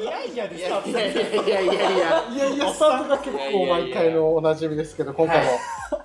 [0.00, 0.86] いやいやでいすかや。
[0.86, 1.72] いやいやいやいや。
[1.72, 5.50] いやいやいや、スタートが結構毎回のおなじみですけど、今回も。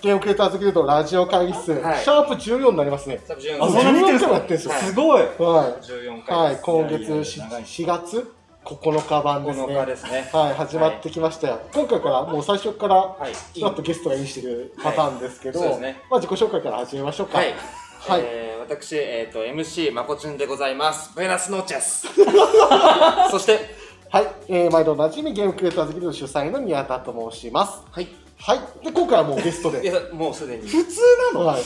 [0.01, 2.03] ゲームクリエイターズギルドラジオ会議室、はい。
[2.03, 3.19] シャープ14になりますね。
[3.27, 4.71] 多分14あそんなに似てるんです14回もやかってるんですよ。
[4.71, 5.21] はいすごい。
[5.21, 5.29] はい。
[5.29, 6.53] 14回やいやい。
[6.53, 8.31] や月長い4月
[8.65, 9.85] 9日版です9日ね。
[9.85, 10.29] ですね。
[10.33, 11.61] はい、始まってきましたよ。
[11.73, 13.33] 今回からもう最初からはい。
[13.53, 16.01] ちらっとゲストがインしてるパターンですけど、はいそうですね。
[16.09, 17.37] まあ自己紹介から始めましょうか。
[17.37, 17.53] はい。
[17.99, 18.21] はい。
[18.23, 21.11] えー私、えー、と MC まこちんでございます。
[21.15, 22.07] ブエナスノーチェス。
[23.29, 23.75] そして
[24.15, 27.81] はい、えー、毎度おなじみゲームクリエイターズギルド主催の宮田と申します。
[27.91, 28.07] はい。
[28.39, 29.83] はい、で今回はもうゲストで。
[29.83, 30.61] いやもうすでに。
[30.69, 31.01] 普通
[31.33, 31.45] なの？
[31.47, 31.63] はい、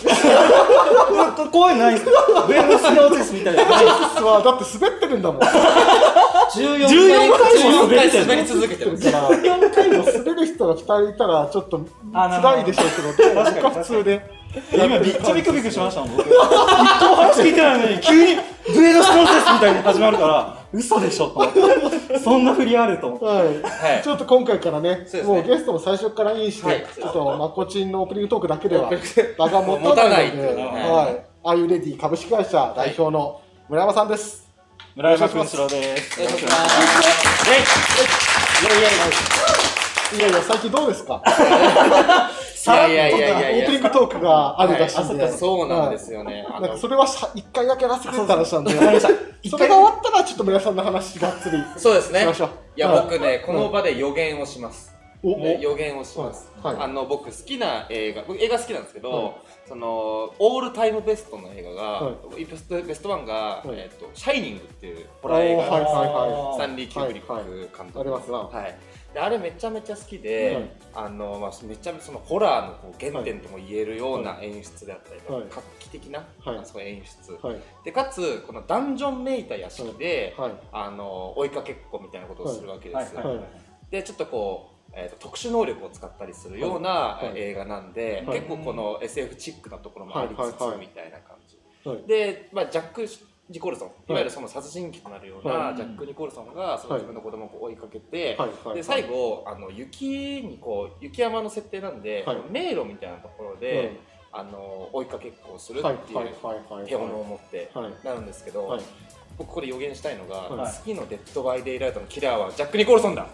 [1.51, 2.11] こ ういないんです。
[2.11, 3.63] かベルスノーティスみたいな。
[3.63, 5.41] のないんですかはだって滑ってるんだもん。
[5.43, 7.29] 14 14回。
[7.29, 7.35] も
[7.85, 8.97] 14回滑り続けてる。
[8.97, 14.39] から4回も滑る人が2人いたらちょっと辛いでしょうけど、確かに僕は普通で。
[14.73, 16.27] 今めっちゃビクビクしましたもん僕。
[16.27, 18.41] 一個話聞いてないのに急に
[18.73, 21.41] ブエノスノーティスみたいに始まるから嘘でしょと。
[22.19, 23.15] そんな振りあると。
[23.15, 24.03] はい、はい。
[24.03, 26.85] ちょっと今回からね、もうゲストも最初からインして、はい。
[26.95, 28.91] ちょっとまこちんのオープニングトークだけでは
[29.37, 34.47] 場が持持たないいので、ねはい、あゆレディ株式会社代表の村山さんです。
[34.95, 36.21] 村山君しろです。
[36.21, 37.49] お願いします。
[37.49, 37.51] い
[38.65, 38.91] やいやい。
[40.19, 41.21] や、いやいや最近どうですか？
[42.67, 43.59] いやいやいやいやいや。
[43.59, 51.57] オープニングトークがあるらしいんで、はいそうなんですよね、なんかそれはさ一回だけやらせてた話なんで、それが終わったらちょっと村さんの話がっつり。
[51.77, 52.21] そうですね。
[52.21, 53.03] いや、はい。
[53.03, 54.93] 僕ねこの場で予言をします、
[55.23, 56.75] おね予言をします、はい。
[56.75, 56.83] はい。
[56.85, 59.33] あの僕好きな映画僕映画好きなんですけど、はい。
[59.67, 63.69] そのオールタイムベストの映画が、はベストベストワンが、はい。
[63.71, 65.63] えーと「シャイニング」っていうホラー映画。
[66.55, 68.37] スタンリー・キューブリックはい監督、ありますな。
[68.37, 68.77] はい
[69.13, 70.55] であれめちゃめちゃ好きで、
[70.93, 75.45] はいあのまあ、めちゃめちゃそのホラーのこう原点とも言えるような演出であったりとか、はい。
[75.49, 76.57] 画期的な、はい。
[76.57, 77.57] あそういう演出、はい。
[77.83, 80.51] でかつこのダンジョンめいた屋敷で、はい。
[80.71, 83.15] あの追いかけっこみたいなことをするわけです。
[83.15, 83.43] よ、
[83.89, 88.39] でちょっとこう、えーと特殊能力を使ったりするような、映画なんで、はい。
[88.39, 91.57] 結構この SF チックなところもありつつ、みたいな感じ。
[91.89, 92.03] はい。
[92.07, 93.07] で、まあ、ジャック・
[93.49, 93.89] ニコルソン。
[94.07, 94.13] い。
[94.13, 95.75] わゆるその殺人鬼となるような、はい。
[95.75, 98.37] ジャック・ニコルソンがその自分の子供を追いかけて、
[98.73, 102.37] で最後あの雪にこう雪山の設定なんで、はい。
[102.49, 103.99] 迷路みたいなところで、
[104.31, 106.19] あの追いかけっこをするっていう
[106.85, 107.93] 手斧を持ってはい。
[108.05, 108.81] なるんですけど、はい。
[109.37, 110.73] 僕ここで予言したいのが、はい。
[110.73, 113.25] 次の「Dead by Daylight」のキラーはジャック・ニコルソンだ。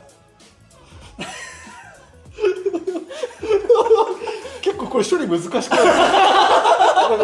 [4.61, 5.75] 結構これ処理難しくないです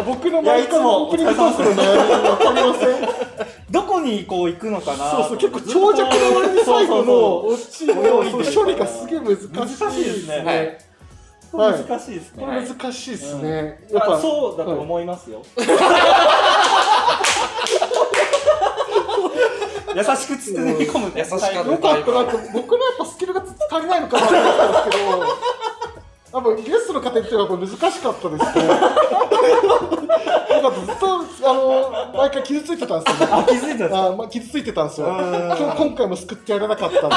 [0.04, 3.02] 僕の毎回のオープニングトークの悩みわかりません
[3.70, 5.10] どこにこう行くのかな。
[5.10, 10.78] そうそう結構長尺の割に最後のの処理がすげえ難しい難しいですね。
[11.52, 12.44] 難しいですね。
[12.44, 15.42] これ難しいですね、やっぱそうだと思いますよ、
[19.94, 21.12] 優しく包み込む。
[21.14, 21.56] 優しかった。
[21.56, 22.12] よかった。
[22.12, 25.24] なんか僕のやっぱスキルが足りないのかなと思ったんですけど
[26.32, 28.52] 多分ゲストの方言ってるのが難しかったですね
[29.42, 31.06] なんかずっと
[31.48, 33.26] あの毎回傷ついてたんですよ。
[33.26, 34.06] ねあ気づいたんですか？
[34.06, 35.06] あまあ、傷ついてたんですよ。
[35.08, 35.14] うん。
[35.14, 37.06] 今日今回も救ってやれなかった。
[37.06, 37.16] んで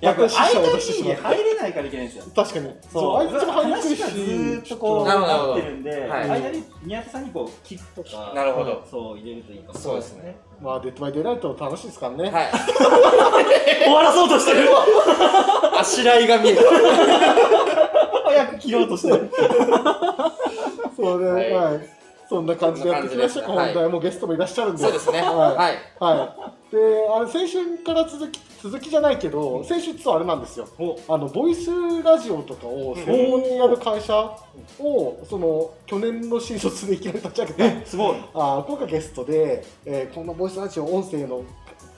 [0.00, 2.24] やっぱ私死者を間出してしまったに入れないからいけないんですよ。
[2.34, 2.70] 確かに。
[2.92, 3.18] そう。
[3.18, 3.96] あいつも入りにくいし。
[3.96, 6.30] ずーっとこうなってるんで、はい。
[6.30, 8.84] 間に宮田さんにこう聞くとかなるほど。
[8.90, 12.50] そう入れるといいかもそうですねまあ Dead by Daylight 楽しいですからね、はい。
[13.84, 14.68] 終わらそうとしてる。
[15.76, 16.62] あしらいが見えた。
[18.24, 19.08] 早く切ろうとして。
[19.08, 19.28] る
[20.96, 21.52] そうね、はい。
[21.52, 21.88] はい、
[22.28, 23.40] そんな感じでやってきました。
[23.42, 24.82] か、そんな感じです本題もゲストもいらっしゃるんで。
[24.82, 25.20] そうですね。
[25.20, 25.28] はい。
[25.28, 26.18] はい。
[26.18, 26.74] はい。
[26.74, 26.78] で、
[27.14, 30.66] あの先週から続き、続きじゃないけど、先週実はあれなんですよ。
[31.08, 31.70] あの、ボイス
[32.02, 34.16] ラジオとかを専門にやる会社
[34.78, 38.16] を、その、去年の新卒でいきなり立ち上げて、すごい。
[38.34, 41.42] あ今回ゲストで、えーこんなボイスラジオ音声の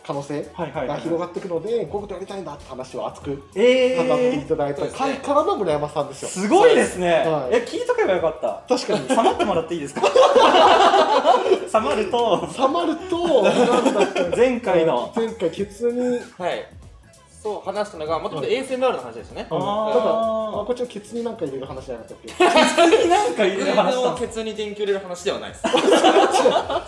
[0.06, 5.12] 可能性が広がっていくので、こういうことやりたいんだって話を熱く語ってえいただいたそうですね。
[5.14, 6.28] 回からの村山さんですよ。
[6.28, 7.54] すごいですね、はい。
[7.56, 8.62] え聞いとけばよかった。
[8.68, 9.08] 確かに。
[9.08, 10.02] 冷まってもらっていいですか？
[10.02, 12.48] 冷まると。
[12.58, 15.12] 冷まると、前回の。
[15.16, 16.66] 前回ケツに、はい
[17.44, 19.46] そう話したのがもともと ASMR の話ですね。
[19.50, 19.58] うん。
[19.58, 22.32] なんか、あこっちのケツになんか入れる話じゃなかったっけ？
[22.32, 22.36] 普
[22.90, 25.62] 通になんか入れる話したのケツに電球入れる話ではないです。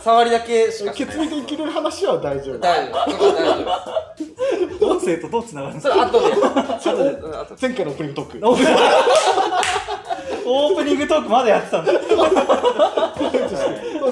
[0.03, 2.59] 触りだけしかしケツないにできる話は大丈夫。
[2.59, 2.95] 大丈夫。
[2.95, 3.27] 大丈
[4.81, 6.27] 夫音声とどうつながるんですそかれ後で。
[7.61, 8.49] 前回のオープニングトーク。
[10.49, 11.93] オープニングトークまだやってたんだ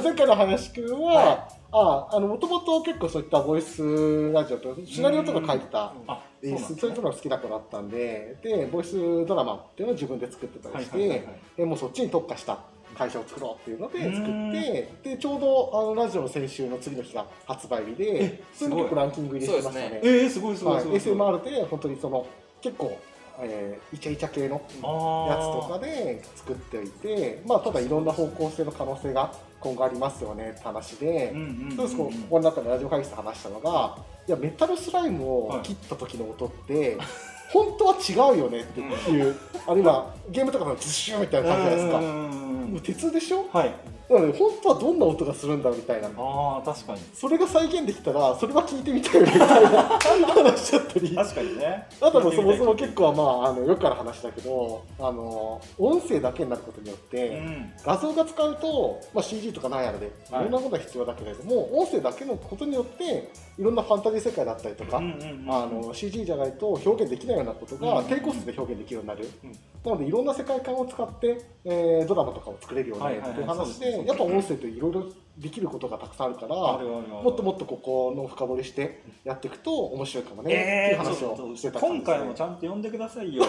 [0.04, 12.58] 前回の話くんは、ああの、もともと結構そういったボイスラジオと、シナリオとか書いてた、あえーそうそういうのが好きな子だったんで、で、ボイスドラマっていうのを自分で作ってたりして、もうそっちに特化した
[12.96, 14.14] 会社を作ろうっていうのでうん。
[14.14, 20.00] 作ってでちょうどあのラジオの先週の次の日が発売日でそれで結構ランキング入りしてましたね。
[20.02, 21.00] えー、すごいすごいはいすごい。
[21.00, 21.18] すごい。
[21.18, 22.26] SMR で本当にその
[22.60, 22.96] 結構、
[23.40, 29.32] えーイチャイチャ系のやつとかで作っておいてまあただいろんな方向性の可能性が
[29.64, 31.34] 今後ありますよねって話で、
[31.74, 33.96] そうですここの中でラジオ会議室で話したのが
[34.28, 36.98] いやメタルスライムを切った時の音って、
[37.50, 39.34] 本当は違うよねっていう、
[39.66, 43.46] あるいはゲームとかのズシューみたいな感じじゃないですか、鉄でしょ？
[43.52, 43.74] はい。
[44.10, 46.08] なので本当はどんな音がするんだみたいな。
[46.08, 47.00] ああ確かに。
[47.14, 49.98] それが再現できたらそれは聞いてみたいみたいな。
[50.34, 51.14] 話しちゃったり。
[51.14, 51.86] 確かにね。
[52.00, 57.72] あともそもそも結構まああのよくある話だけどあの音声だけになることによって、うん。
[57.82, 60.44] 画像が使うと、まあ、CG とかなんやらでいはい。
[60.44, 68.04] ろんなことが必要だけれども、音声だけのことによっていろんなファンタジー世界だったりとか、うんうんうんあの CG じゃないと表現できないようなことがうん。
[68.04, 69.52] 低コストで表現できるようになる、うん。
[69.84, 73.66] なのでいろんな世界観を使って、えードラマとかを作れるようになるっていうはいはいはい。
[73.66, 75.06] 話そうやっぱ音声っていろいろ
[75.38, 83.44] できることがたくさんあるからもっともっとここの深掘りしてやっていくと面白いかもね、っていえー、う話をしてた今回もちゃんと呼んでくださいよ。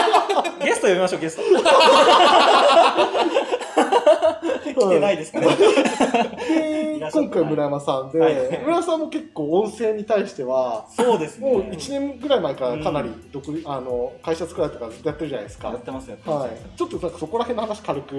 [0.64, 1.42] ゲスト呼びましょうゲスト
[4.78, 5.32] 来てないです。
[5.32, 5.48] か ね。
[7.12, 8.34] 今回村山さんで、はい。
[8.34, 11.50] 村山さんも結構音声に対してはそうですね。
[11.50, 15.68] もう1年ぐらい前からかなり独立、あの会社作られてからずっとやってるじゃないですか。
[15.68, 16.50] やってますやってます、はい。
[16.76, 18.14] ちょっとなんかそこら辺の話軽く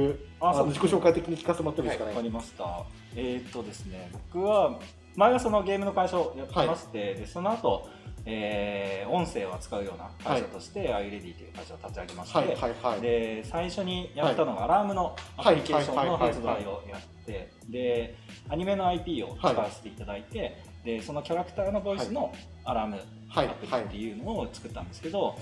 [0.68, 2.24] 自己紹介的に聞かせてもらってもいいですかわかね。
[2.24, 2.84] りました。
[3.16, 4.76] えーっとですね、僕は
[5.16, 7.88] 前はそのゲームの会社をやってまして、でその後、
[8.26, 13.02] えー音声を扱うような会社として、アイレディという会社を立ち上げまして、はいはいはい。
[13.02, 18.16] で最初にやったのがアラームのアプリケーションの発売をやってで
[18.50, 22.32] アニメの IP を使わせていただいて、でそのキャラクターのボイスの
[22.66, 23.02] アラーム
[23.32, 25.36] アはいプリっていうのを作ったんですけど、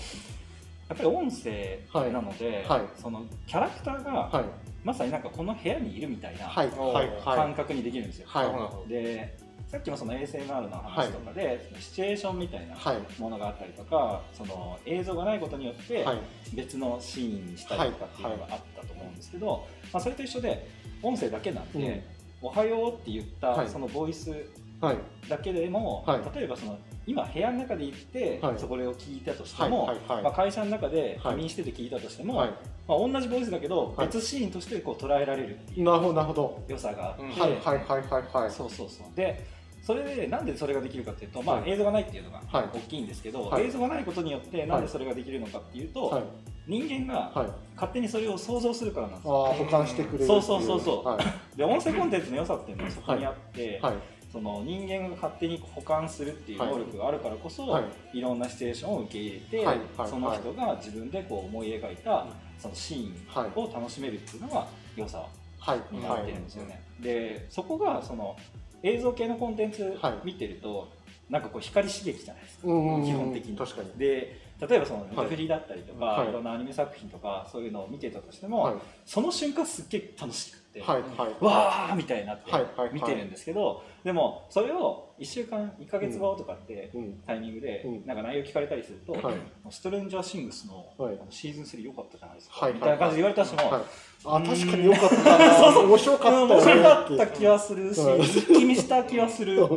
[0.88, 1.80] やっぱり音声
[2.12, 4.46] なので、はいそのキャラクターがはい。
[4.84, 8.28] まさになんかこの部屋にいるみたいなはいはいは感覚にできるんですよ。
[8.30, 8.46] は
[8.86, 8.90] い。
[8.90, 13.22] でさっきもその ASMR の話とかで、そのシチュエーションみたいなはい。
[13.22, 16.22] ものがあったりとかその映像がないことによって、はい。
[16.56, 20.70] 別のシーンにしたりとかっていうのがあったと思うんですけど、まあ、それと一緒で
[21.04, 21.80] 音声だけなんで
[22.42, 22.48] 「うん。
[22.48, 23.66] おはよう」って言っはい。
[23.66, 24.32] たそのボイス
[24.80, 24.98] はい
[25.28, 26.22] だけでも、はい。
[26.36, 28.60] 例えばその今部屋の中で行って、はい。
[28.60, 29.72] そこを聞いたとしてはい。
[29.72, 29.98] も、はい。
[30.08, 30.24] はい。
[30.24, 31.34] まあ、会社の中ではい。
[31.34, 32.50] 仮眠してて聞いたとしても、はい。
[32.88, 34.08] まあ、同じボイスだけどはい。
[34.08, 36.64] 別シーンとしてこう捉えられるっていうなるほどなるほど。
[36.70, 37.30] 良さがあって、うん。
[37.32, 37.52] はい。
[37.52, 37.62] はい。
[37.62, 38.02] はい。
[38.04, 38.44] はい。
[38.44, 38.52] はい。
[38.52, 39.16] そうそうそう。
[39.16, 39.57] で
[39.88, 42.70] それでなんでそれができるかっていうと、まあは、い映像がないっていうのがはい。
[42.74, 43.64] 大きいんですけど、はい。
[43.68, 46.24] 映像がないことによってなんでそれができるのかっていうと、はい。
[46.68, 47.48] 人間がはい。
[47.76, 49.46] 勝手にそれを想像するからなんですあよ。
[49.46, 50.26] あ保管してくれる。
[50.26, 51.08] そうそうそうそう。
[51.08, 51.58] はい。
[51.58, 53.96] で音声コンテンツの良さっていうのはそこにあって、はい。
[54.30, 57.82] その人間が勝手に保管するっていう能力があるからこそ、は
[58.12, 58.18] い。
[58.18, 59.80] い、ろんなシチュエーションを受け入れて、はい。
[59.96, 60.10] はい。
[60.10, 63.50] その人が自分でこう思い描いたそのシーはい。
[63.50, 64.68] ンを楽しめるっていうのが
[64.98, 65.26] 良さ
[65.60, 65.82] はい。
[65.96, 66.84] になってるんですよね。
[67.00, 68.36] でそこがその
[68.84, 70.14] 映像系のコンテンツはい。
[70.24, 70.90] 見てると、
[71.30, 73.06] なんかこう光刺激じゃないですか、うんうんうん。
[73.06, 73.58] 基本的に。
[73.58, 73.92] 確かに。
[73.98, 76.30] で例えばそのネットフリだったりとか、はい。
[76.30, 78.76] い、ろんなアニメ作品とかそういうのを見てたとしても、はい。
[79.06, 81.44] その瞬間すっげえ楽しくて、はいはい。
[81.44, 87.20] わーみたいになってはいはい見てるんですけど、でもそれを1週間1か月後とかってうん。
[87.26, 88.06] タイミングでうん。
[88.06, 89.36] なんか内容聞かれたりすると、はい。
[89.70, 90.86] ストレンジャーシングスの,、
[91.30, 93.82] シーズン3良かったじゃないですか、はいみたいな感じで言われたとしても、はい。
[94.26, 95.54] あ確かに良かったな。
[95.56, 95.88] そうそう。
[95.88, 96.42] 面白かった。
[96.44, 99.68] 面白かった気はするし、はいすっきりした気はする、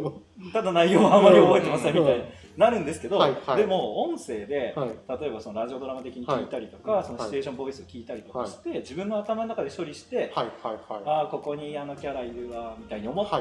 [0.53, 2.25] ただ内容はあまり覚えてませんみたいに
[2.61, 11.03] なるんですけど、はいはいでも音声で、はい例えばそのラジオドラマ的に聞いたりとか、はいそのシチュエーションボイスを聞いたりとかして、自分の頭の中で処理して、はいはいはい。
[11.07, 13.41] ああここにあのキャラいるわみたいに思った。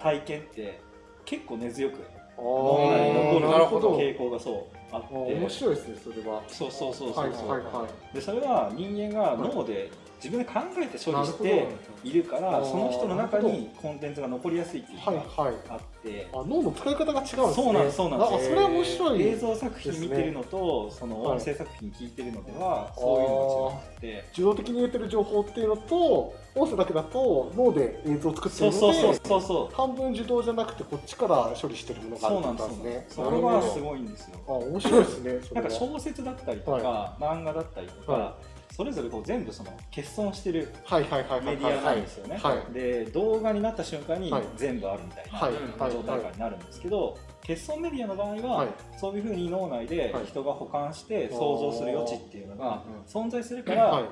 [0.00, 0.80] 体験って
[1.24, 2.00] 結構根強く
[2.36, 3.96] あ脳内に残るーなるほど。
[3.96, 6.42] 傾向がそうあっあ面て白いですねそれは。
[6.48, 8.14] そうそうそうそうそう、はいはいはい。
[8.14, 11.66] でそれは人間が脳で自分で考えて処理しなてる
[12.04, 15.54] いるからその人の中にコンテンツが残りやすいっていうはいのがはい。
[15.68, 17.52] あって、あ脳の使い方が違うんですね。
[17.54, 19.22] そうなんですそうなんですあそれは面白い。
[19.22, 33.06] 映像作品見てるのとその音声作品聞いてるのではそういうのが違って自動的に入れてる情報っていうのと音声だけだと脳で映像を作ってそるのでうそうそうそうそう半分自動じゃなくてこっちから処理してるものがあるそうなんですね。
[33.08, 33.82] それはすい。
[33.82, 35.40] ごいんですよあ面白いですね。
[35.54, 38.36] なんか小説だったりとか、漫画だったりとか、は
[38.74, 42.72] それぞれこう全部その欠損してるメディアなんですよね、はい。
[42.72, 44.42] で動画になった瞬間にはい。
[44.56, 45.52] 全部あるみたいはい。
[45.78, 48.68] な状態下になるんですけど、欠損メディアの場合は、はい。
[48.96, 50.26] そういうふうに脳内ではい。
[50.26, 54.08] 人が保管して想像する余地っていうのが存在するかはら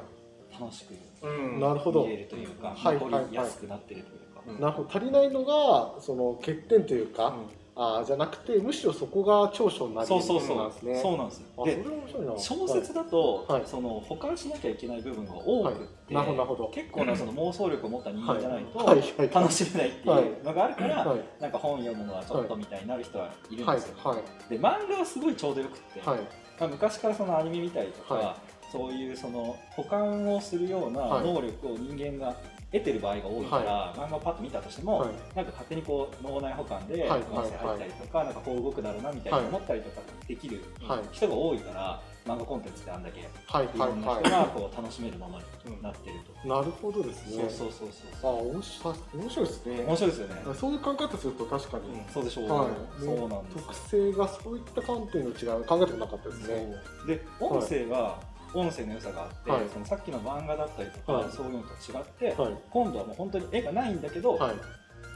[0.60, 0.94] 楽しく
[1.26, 1.56] うん。
[1.56, 1.60] い。
[1.60, 2.04] なるほど。
[2.04, 2.10] 見。
[2.10, 2.94] れるというか、はい。
[2.98, 4.18] 残りやすくなってるとい
[4.52, 4.90] うか、なるほど。
[4.90, 7.34] 足りないのがその欠点というか、
[7.76, 10.56] あじゃなくてむしろそこが長所になるそうそうそう。
[10.56, 11.00] なんですね。
[11.00, 11.64] そうなんですよ。
[11.64, 11.84] で
[12.38, 15.72] 小説だと、はい、その保管しなきゃいけない部分が多く
[16.08, 23.96] て、はい、なるほど結構なその妄想力を持った人間じゃないと楽しめないっていうのがあるから、はい、なんか本読むのはちょっとみたいになる人はいるんですよ、
[24.48, 26.16] で漫画はすごいちょうどよくって、ま
[26.60, 28.36] あ、昔からそのアニメ見たりとか、
[28.70, 32.34] そういうその保管をするような能力を人間が
[32.72, 40.62] 得てる場合が多いから、はい、漫画をパッと見たとしても、はい、なんか勝手にこう脳内保管で音声入ったりとか、はい、なんかこう動くだろうなみたいな思ったりとかできる
[41.12, 43.68] 人が多いから、漫画コンテンツってあんだけ、はい、い。
[43.78, 47.48] ろんな人がこう楽しめるものになってると、なるほどですね。
[47.50, 47.88] そうそうそう
[48.20, 49.84] そうあ面白面白いですね。
[49.84, 50.34] 面白いですよね。
[50.54, 56.74] そういう考え方すると確かに、うん、そうでしょう、はい、そうなんです特性がそういった観点の違う考えてもなかったですね。
[57.06, 58.18] で音声が、
[58.54, 64.38] 音声の良さがあって、はい、そのさっきの漫画だったりとか、はい、そういうのと違って、はい、今度はもう本当に絵がないんだけど、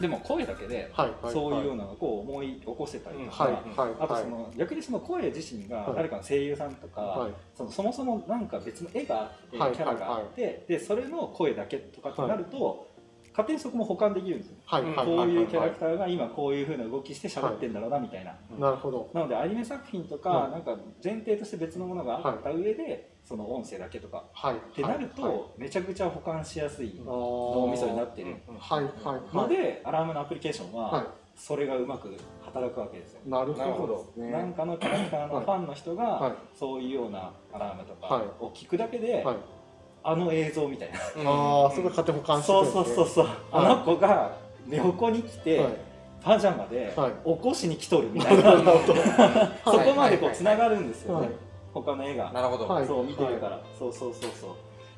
[0.00, 0.92] でも声だけで
[1.32, 1.62] そうい。
[1.62, 3.50] うようなのをこう思い起こせたりとか、
[4.00, 12.88] あとその逆にその声自身が誰かの声優さんとか、そのそもそもなんか別の絵があってキャラがあってでそれの声だけとかってなると
[13.30, 19.10] 勝手にそこも保管できるんですよ、はい、こういうキャラクターが今こういうふうな動きして喋ってんだろうなみたいな、はい、なるほど。
[19.12, 28.36] なのでアニメ作品とか、なんか前提として別のものがあった上で、その音声だけとか、はい、ってなると、めちゃくちゃ保管しやすい脳みそになってる。
[29.32, 33.20] のでアラームのアプリケーションは、それがうまく働くわけですよ。
[33.26, 39.24] なるほど、ね、なんかのキャラクターのファンの人が、そういうようなアラームとかを聞くだけで、
[40.02, 45.66] あの映像みたいな、ああそれ勝手保管してそうそうそうそう、あの子が寝床に来て、
[46.22, 48.42] パジャマで起こしに来とるみたいな、
[49.64, 51.30] そこまでこうつながるんですよね、
[51.74, 52.32] 他の絵が。
[52.32, 52.86] なるほど。
[52.86, 54.50] そう見てるから、そうそうそうそう。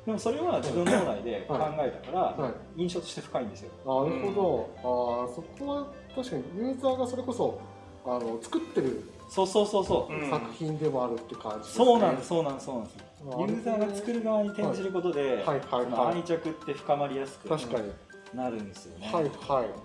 [0.05, 3.71] でもそれは自分脳内で考えたから、印象として深いんですよ。
[3.85, 7.59] なるほど、ああそこは確かにユーザーがそれこそ
[8.05, 13.07] あの作ってるそうそうそうそう、作品でもあるって感じです、ね、そうなんですそうなんですそうなんです。
[13.19, 15.59] ユーザーが作る側に転じることで、はい。
[15.59, 16.15] はい。
[16.15, 17.91] 愛着って深まりやすく確かに。
[18.33, 19.09] なるんですよね。
[19.11, 19.23] はい。
[19.23, 19.31] はい。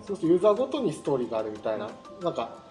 [0.05, 1.89] そうするとユーザーごとにストーリーがあるみたいな。
[2.21, 2.62] なんか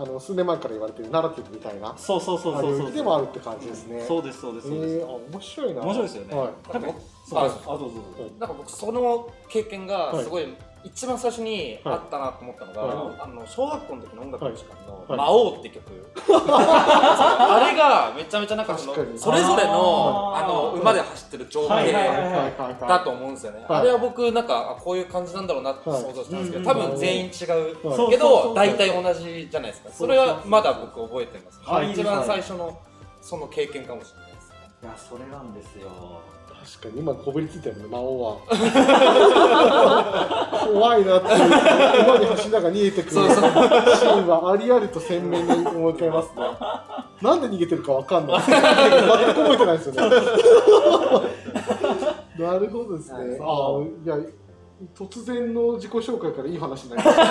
[0.00, 2.92] あの数年前から言われてるナラティブみたいなそうそうそうそうそう。
[2.92, 5.82] でもあるって感じですね、うん、そうですそうですそうです、えー、面白いな。
[5.82, 6.94] 面白いですよね、はい、なんか
[7.32, 8.34] ああどうぞどうぞ。
[8.38, 15.84] なんか僕その経験がすごい、はい一番最初にあったなと思ったのが、はい、あの小学校の時の音楽の時間の「魔王」って曲、
[16.26, 21.92] はい、あれがめちゃめちゃなんかそのそれぞれのあの馬で走ってる情景
[22.80, 27.30] だと思うんですよね、あれは僕なんかこういう感じなんだろうなって想像したんですけど、多分全員違う
[28.10, 29.90] けど大体同じじゃないですか。
[29.90, 31.60] それはまだ僕覚えてます、
[31.92, 32.78] 一番最初の
[33.20, 34.56] その経験かもしれないですね。
[34.82, 35.88] いやそれなんですよ
[36.76, 37.00] 確かに。
[37.00, 38.36] 今こびりついてるの魔王は。
[40.66, 41.26] 怖いなって。
[42.04, 43.12] 馬に走りながら逃げてくる。
[43.12, 46.42] シーンはありありと鮮明に思い浮かべますね。
[47.22, 48.42] なんで逃げてるかわかんない。
[48.42, 48.60] 全く
[49.34, 50.00] 覚えてないですよね。
[52.38, 53.18] なるほどですね。
[53.40, 54.16] あいや
[54.94, 57.26] 突然の自己紹介からいい話になりました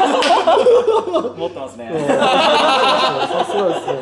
[1.37, 1.89] 持ってますね。
[1.89, 3.93] さすがですね。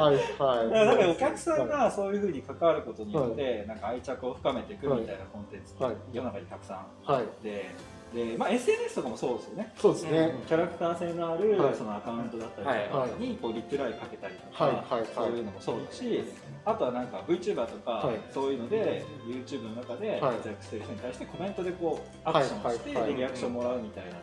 [0.00, 0.70] はいはい。
[0.70, 7.70] だからお客さんがそういうふうに関わることによって、なんか愛着を深めていくみたいなコンテンツって世の中にたくさんあって、
[8.14, 9.72] で、まあ SNS とかもそうですよね。
[9.76, 10.34] そうですね。
[10.46, 16.24] キャラクター性のあるそのアカウントだったりとかにこうリプライかけたりとか、そういうのもそうだし、
[16.64, 24.18] あとはなんか VTuber とかそういうので YouTube の中で活躍してる人に対してコメントでこうアクションしてでリアクションもらうみたいな、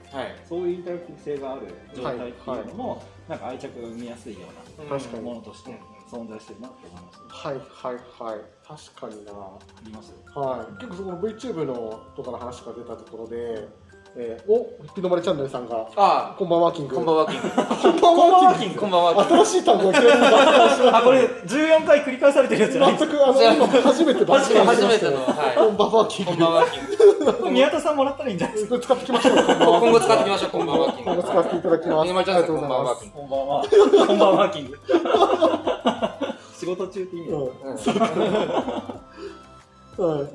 [0.47, 1.61] そういうインタラクティブ性がある
[1.95, 4.39] 状態っていうのもなんか愛着が生みやすいよ
[4.79, 5.96] うなものとして。
[6.07, 8.41] 存在してるなって思います、ね、はいはいはい。
[8.67, 9.31] 確かにな。
[9.31, 10.13] あります？
[10.35, 10.73] はい。
[10.79, 13.67] 結構その VTube のとかの話が出たところで
[14.19, 16.95] えー、お日の丸チャンネルさんがあこんばんはキング。
[16.95, 17.49] こんばんはキング。
[17.51, 18.79] こんばんはキング。
[18.79, 26.31] こんばんは新しい単語があこれ14回繰り返されてるやつじゃない全くあの今初めて初め初めての、はい、こんばんはキング。
[26.31, 27.51] こんばんはキング。
[27.51, 28.79] 宮田さんもらったらいいんじゃないですか？
[28.79, 29.45] 使ってきましょう今
[29.91, 31.11] 後使ってきましょうこんばんはキング。
[31.11, 33.13] 今後使っていただきます日の丸チャンネルこんばんはキング。
[33.13, 33.63] こんばんは
[34.07, 34.79] こんばんはキング。
[36.57, 37.49] 仕事中って意味、うん、は
[40.23, 40.27] い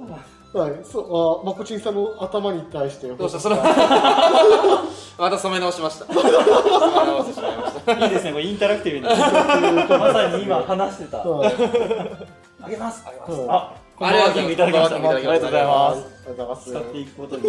[0.52, 3.08] はい、そう、あ、まこちんさんの頭に対して。
[3.08, 3.56] どうした、それ。
[5.18, 6.04] また染め直しました。
[6.04, 7.92] 染め直してしまいました。
[7.92, 9.04] いいですね、これインタラクティブに。
[9.98, 11.22] まさに今話してた。
[11.22, 13.02] あげます。
[13.06, 13.46] あげます。
[13.48, 14.96] あ、こんばんはキングいただきました。
[14.96, 15.98] ありがとうございます。
[15.98, 16.70] ありがとうございます。
[16.70, 17.42] 使っていくことに。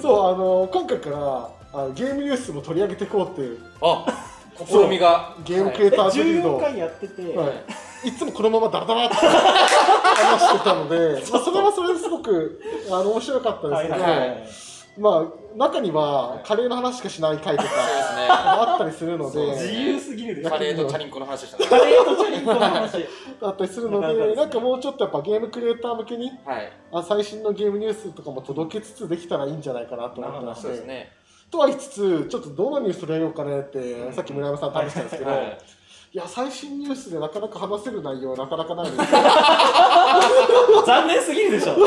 [0.00, 3.58] そう、あの、今回から、あの、ゲームニュースも取り上げていこうっていう。
[3.82, 4.06] あ。
[4.64, 7.48] 試みがゲームクリエイターズリード、14回やってて、はい、
[8.06, 14.48] いつもこのままダラダラって 話してたのでまあそれはそれですごくあの面白かったですけど、はいはい、
[14.96, 17.70] まあ中にはカレーの話しかしない回とか
[18.28, 21.66] あったりするので自由すぎるカレーとチャリンコの話でしたね。
[21.66, 23.06] カレーとチャリンコの話。
[23.40, 31.10] あったりするのでなんかもうちょっとやっぱゲームクリエイター向けに、はい、あ最新のゲームニュースとかも届けつつできたらいいんじゃないかなと思ってまして、ね、
[31.50, 35.38] とは言いつつちょっとどのニュース取り上げようかねって、さっき村山さんと話したんですけど、はい。
[35.40, 35.75] はいい
[36.16, 38.96] や最新ニュースでなかなか話せる内容はなかなかないです。
[40.86, 41.74] 残念すぎるでしょ。
[41.74, 41.80] こ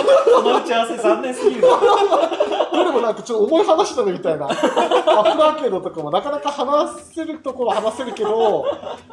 [0.44, 4.46] の打ち合わせ残念すぎるどれもなんかちょっと重い話だねみたいな。
[4.46, 8.66] アップルアーケードとかもなかなか話せるところは話せるけど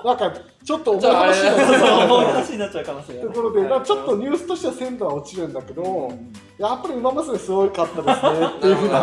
[0.04, 2.06] なんかちょっと重い話になっちゃう。
[2.12, 9.00] 重い話になっちゃうかもしれないところで、はい、ちょっとニュースとしては鮮度は落ちるんだけど、うん、やっぱり馬娘すごかったですねっていうふうな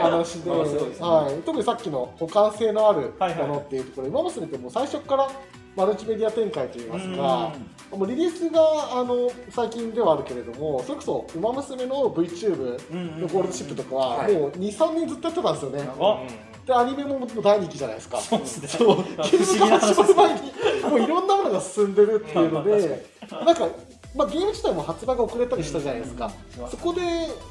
[0.00, 5.28] 話で、はい、特にさっきの互換性のあるものっていうところで、馬娘ってもう最初から
[5.76, 7.52] マルチメディア展開といいますか、
[7.96, 8.60] もうリリースが
[9.00, 15.88] あの最近ではあるけれども、それこそ「ウマ娘」の VTube のゴールドシップとかは、もう23年ずっとやってたんですよね。
[16.66, 18.18] でアニメも大人気じゃないですか。
[18.18, 18.68] そうですね。
[18.68, 20.40] そうゲームが始まる前に
[20.90, 23.68] もういろんなものが進んでるっていうので、なんか。
[24.12, 26.28] まあ、ゲーム自体も発売が遅れたりしたじゃないですか、
[26.68, 27.00] そこで、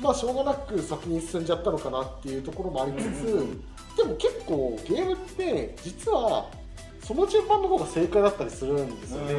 [0.01, 3.47] まあ、しょうがなく先に進んじゃったのかなっていうところもありつつ、
[3.95, 6.47] でも結構ゲームって実は
[7.09, 9.33] その順番の方が正解だったりするんですよね。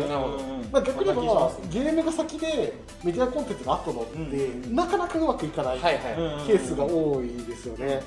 [0.72, 2.74] まあ、逆に言えばゲームが先で
[3.04, 8.02] メディアコンテンツが後のって、なかなかうまくいかないケースが多いですよね。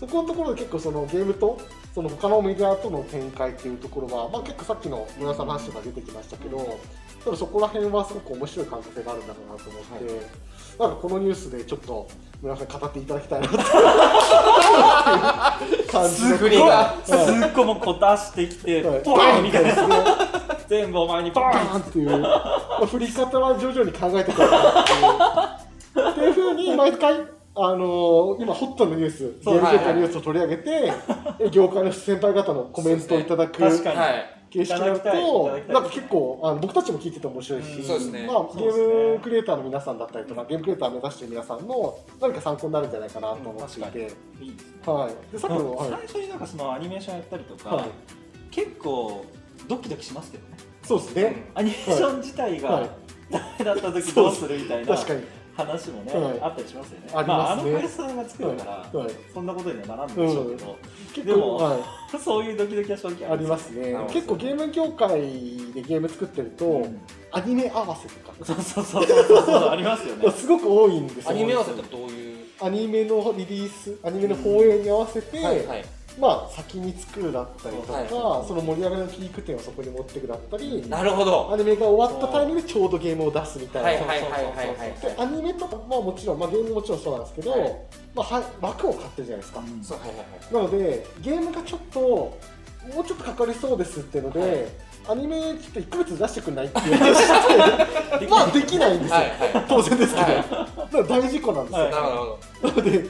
[0.00, 1.60] そこのところで結構そのゲームと
[1.94, 6.80] その他のメディアとの展開っていうところは、まあ、結構さっきの村さんの話が出てきましたけど、
[7.24, 10.14] 多分そこら辺はすごく面白い関係性があるんだろうなと思って、はい、
[10.78, 12.08] なんかこのニュースでちょっと
[12.42, 13.56] 村さん語っていただきたいなって
[15.92, 17.16] 感じすっごがすっ
[17.54, 20.04] ごもこ出してきて、はい、バーンみたいな、ね、
[20.68, 22.28] 全部お前にバーンっていう、ま
[22.82, 26.10] あ、振り方は徐々に考えてくるっていう。
[26.10, 27.14] っていうふうに毎回
[27.56, 30.82] あのー、今ホットのニュースゲーム業界のニュースを取り上げて、はい
[31.42, 38.26] はい、業界の先輩方のコメントをいただく、ね、確かに、はい形式だとなんか結構あの僕たちも聞いてて面白いし、そうですね。
[38.26, 43.98] まあ、ゲームクリエイターの皆さんだったりとか、ゲームクリエイターを目指している皆さんの何か参考になるんじゃないかなと思っていて、
[44.40, 47.86] いいはい、でさっきの、最初になんかそのアニメーションやったりとか、
[48.50, 49.24] 結構
[49.68, 50.56] ドキドキしますけどね。
[50.82, 51.44] そうですね。
[51.54, 52.88] アニメーション自体が
[53.30, 55.40] ダメだった時どうするみたいな確かに。
[55.56, 57.10] 話もね、はい、あったりしますよね。
[57.12, 60.78] あ、ね、まあ、あの会社が作るから、はい、そんなことにはならんでしょうけど、
[61.16, 61.78] うん、でも、はい、
[62.18, 63.96] そういうドキドキは正直ありますね。
[64.12, 65.10] 結構ゲーム業界
[65.74, 70.30] でゲーム作ってると、うん、アニメ合わせとか、そうそうそうそうそうありますよね。
[70.32, 71.30] すごく多いんですよ。
[71.30, 72.36] アニメ合わせってどういう？
[72.62, 75.84] アニメのリリース、アニメの放映に合わせて、はいはい
[76.20, 78.08] まあ、先に作るだったりとか、はい、
[78.46, 81.52] その盛り上がりのピーク点をそこに持っていくだったりなるほど。
[81.52, 84.20] アニメが終わったタイミングでちょうどゲームを出すみたいなで
[85.18, 87.76] アニメとか、まあ、もちろん、まあ、ゲームもちろんそうなんですけど、はい、
[88.14, 92.38] まあ、枠を買ってるじゃないですか、うん、なのでゲームがちょっとも
[93.02, 94.50] うちょっとかかりそうですっていうので、はい。
[95.08, 96.96] アニメちょっと1か月出してくんないっていう。
[96.96, 103.04] 話してまあできないんですよ、はいはい、当然ですけど、はい、大事故なんですよ、はい、なので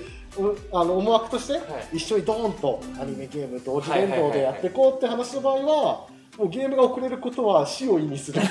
[0.73, 1.61] あの思惑として
[1.93, 6.07] 一緒にドーンとアニメゲーム同時連動でやっていこうって話の場合は
[6.39, 8.41] もうゲームが遅れることは死を意味する。
[8.41, 8.51] 感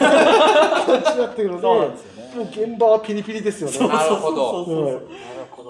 [1.04, 3.96] じになっているのでもう現場はピリピリですよね。
[3.96, 5.02] なるほど。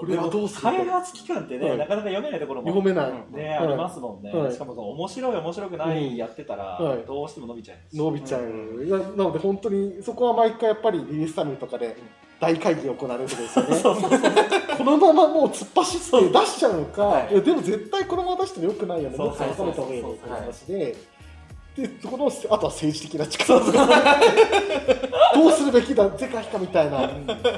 [0.00, 0.62] これはどうする？
[0.62, 11.96] 開発期間ってね、なかなか読めないところも読めない、ねありますもんね、しかもその面白い面白くないやってたら、どうしても伸びちゃう伸びちゃう、いやなので本当にそこは毎回やっぱりリリースタイムとかで
[12.40, 14.08] 大会議が行われることですよね。
[14.78, 17.34] このままもう突っ走って出しちゃうのか、い。
[17.34, 19.16] やでも絶対このまま出してもよくないよね。
[19.18, 20.96] もっと収めた方がいいのって話で。
[21.76, 23.60] でこのあとは政治的な力。
[23.60, 23.88] とか
[25.34, 27.08] どうするべきだ是か非かみたいな、うん、あ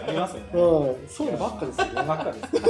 [0.07, 1.93] りますよね、うん、そういうのばっかですよね。
[1.95, 2.61] ばっかです、ね、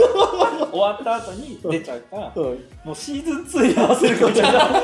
[0.70, 2.44] 終わった後に出ちゃうから、 うん、
[2.84, 4.82] もうシーズン2に合わせるかみたいな。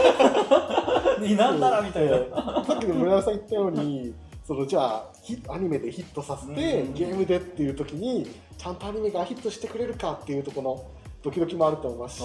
[1.26, 4.14] になんだらみたいな、さっきの村田さん言ったように
[4.48, 5.12] そのじゃあ
[5.52, 10.86] アニメでヒットさせて、ゲームでっていう時にちゃんとアニメがヒットしてくれるかっていうところの
[11.22, 12.24] ドキドキもあると思いますし、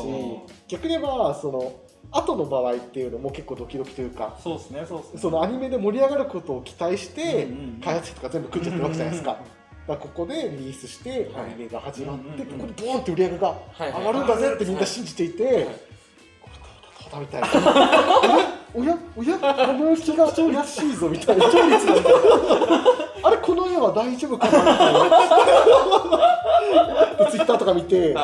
[0.70, 1.82] 逆に言えばその
[2.12, 5.20] 後の場合っていうのも結構ドキドキというかそうですねそうですね。
[5.20, 7.50] そのアニメで盛り上がることを期待して
[7.84, 9.38] 開発費とか全部食っちゃってるわけじゃないですか。
[9.86, 15.68] だここでリリースしてアニメが始まって、ここでボーンって売り上げが上がるんだぜってみんな信じていて、
[17.14, 17.48] これどうだどうだみたいな
[18.76, 22.10] おやおやこの日が怪しいぞみたいな調率なんだ
[23.24, 24.94] あれこの絵は大丈夫かなみたい
[27.26, 28.16] なツイッターとか見て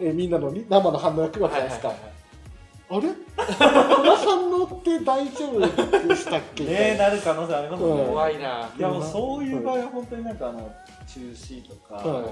[0.00, 2.16] えみんなの生の反応が来るわけじゃないですか、はいはいはい
[2.88, 3.06] あれこ
[4.04, 10.72] の反応って大丈夫でしたっけねなる可能性ありますね、怖いないやもうそういう場合は本当になんかあの
[11.04, 12.24] 中止とか、はい、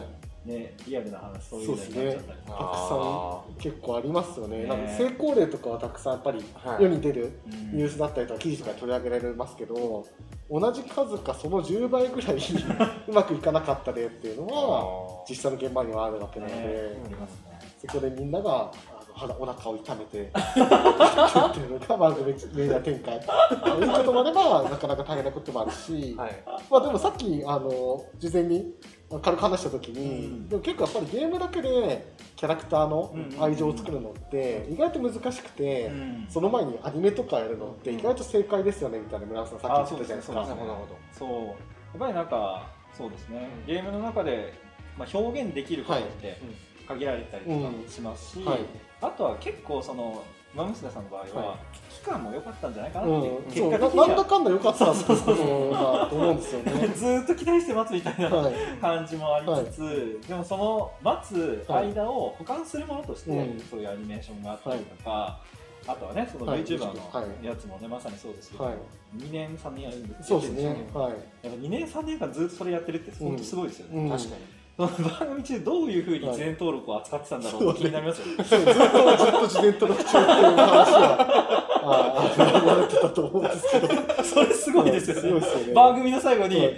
[0.44, 6.44] ねリアルな話そういうのになっちゃったり、ね、たくさん結構ありますよね、ね、なんか成功例とかはたくさんやっぱり
[6.80, 7.38] 世に出る
[7.72, 10.06] ニュースだったりとか記事とか取り上げられますけど、
[10.50, 12.36] 同じ数かその10倍ぐらい
[13.08, 16.96] うまくいかなかった例っていうのは実際の現場にはあるわけなので、ね、
[17.86, 18.70] そこでみんなが
[19.38, 20.54] お腹を痛めて っ
[21.54, 23.14] ていうのが番組メディア展開。
[23.14, 23.22] いう
[23.90, 28.74] こともあればなかなか大変なこともあるし、はい、まあでもさっきあの事前に
[29.22, 40.78] 軽く話した時に、うん、でも結構やっぱりゲームだけでキャラクターの愛情を作るのって意外と難しくて、うん、その前にアニメとかやるのって意外と正解ですよねみたいな村さんさっき言ってたじゃないですか。
[41.12, 41.56] そうやっ
[41.98, 43.48] ぱりなんかそうですね。
[43.66, 44.54] ゲームの中で、
[44.96, 46.40] まあ、表現できることって
[46.86, 48.60] 限られたりとかしますし、はい。
[49.00, 50.22] あとは結構その
[50.54, 51.58] 馬娘さんの場合は、
[51.90, 54.06] 期間も良かったんじゃないかなっていう、結果的には。
[54.08, 55.12] なんだかんだ良かったんだと
[56.14, 58.30] 思うんですよ ねずっと期待して待つみたいな、
[58.80, 63.30] 感じもありつつ、でもその待つ間を保管するものとして、
[63.70, 65.40] そういうアニメーションがあったりとか、
[65.86, 68.64] あとはね、その VTuber のやつもね、まさにそうですけど、
[69.16, 70.86] 2年、3年やるんですそうですね。
[70.94, 71.48] はい。
[71.48, 74.08] 2年、3年間ずっとそれやってるって、本当すごいですよね。
[74.08, 74.53] 確かに。
[74.76, 74.88] 番
[75.28, 78.44] 組中どういうふうに事前登録を扱ってたんだろうって気になりますよね。
[78.44, 78.90] ずっとずっ
[79.32, 83.88] と事前登録中っていう話はああれてたと思うんですけど。
[84.24, 85.30] それすごいですよね。
[85.30, 86.70] よね番組の最後に、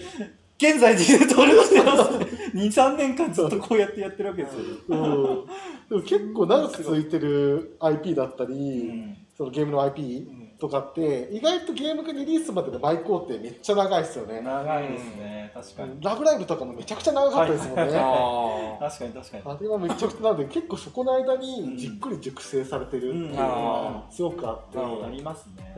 [0.59, 2.11] 現在事前登録してます。
[2.13, 4.61] 2、3年間ずっとこうやってやってるわけですよ。
[4.89, 5.47] うん、
[5.89, 14.41] でも結構長く続いてる IP だったり、うん、そのゲームの IP、うんとかって意外とゲームがリリースまでの前工程めっちゃ長いですよね。
[14.41, 16.01] 長いですね、うん、確かに。
[16.01, 19.43] ラブライブとかもめちゃくちゃ長かったですもんね、はい、確かに確かに。
[19.45, 25.75] あれはめちゃくちゃなので結構そこの間にじっくり熟成されてるっていうのがすごくあって、うん、ありますね。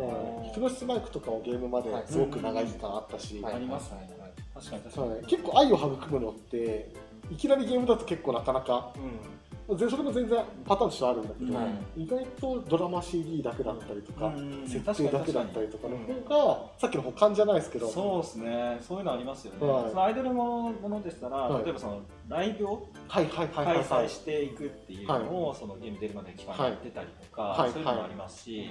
[0.55, 4.09] フロスマイクとかもゲームまですごく長い時間あったし、ありますね。
[4.55, 6.93] 確かに確かに、結構愛を育むのって
[7.31, 9.38] いきなりゲームだと結構なかなか、うん
[9.77, 14.33] それも全然パターンとしてあるんだけど、はい、意外とドラマ CD だけだったりとか、
[14.67, 18.79] 設定だけだったりとかの方が、さっきの保管じゃないですけどそうですね。
[18.81, 28.65] そういうのありますよね、はい、そのアイドルものでしたら、はい、例えばそのライブを開催していくっていうのを、そのゲーム出るまで期間やってたりとか、そういうのもありますし、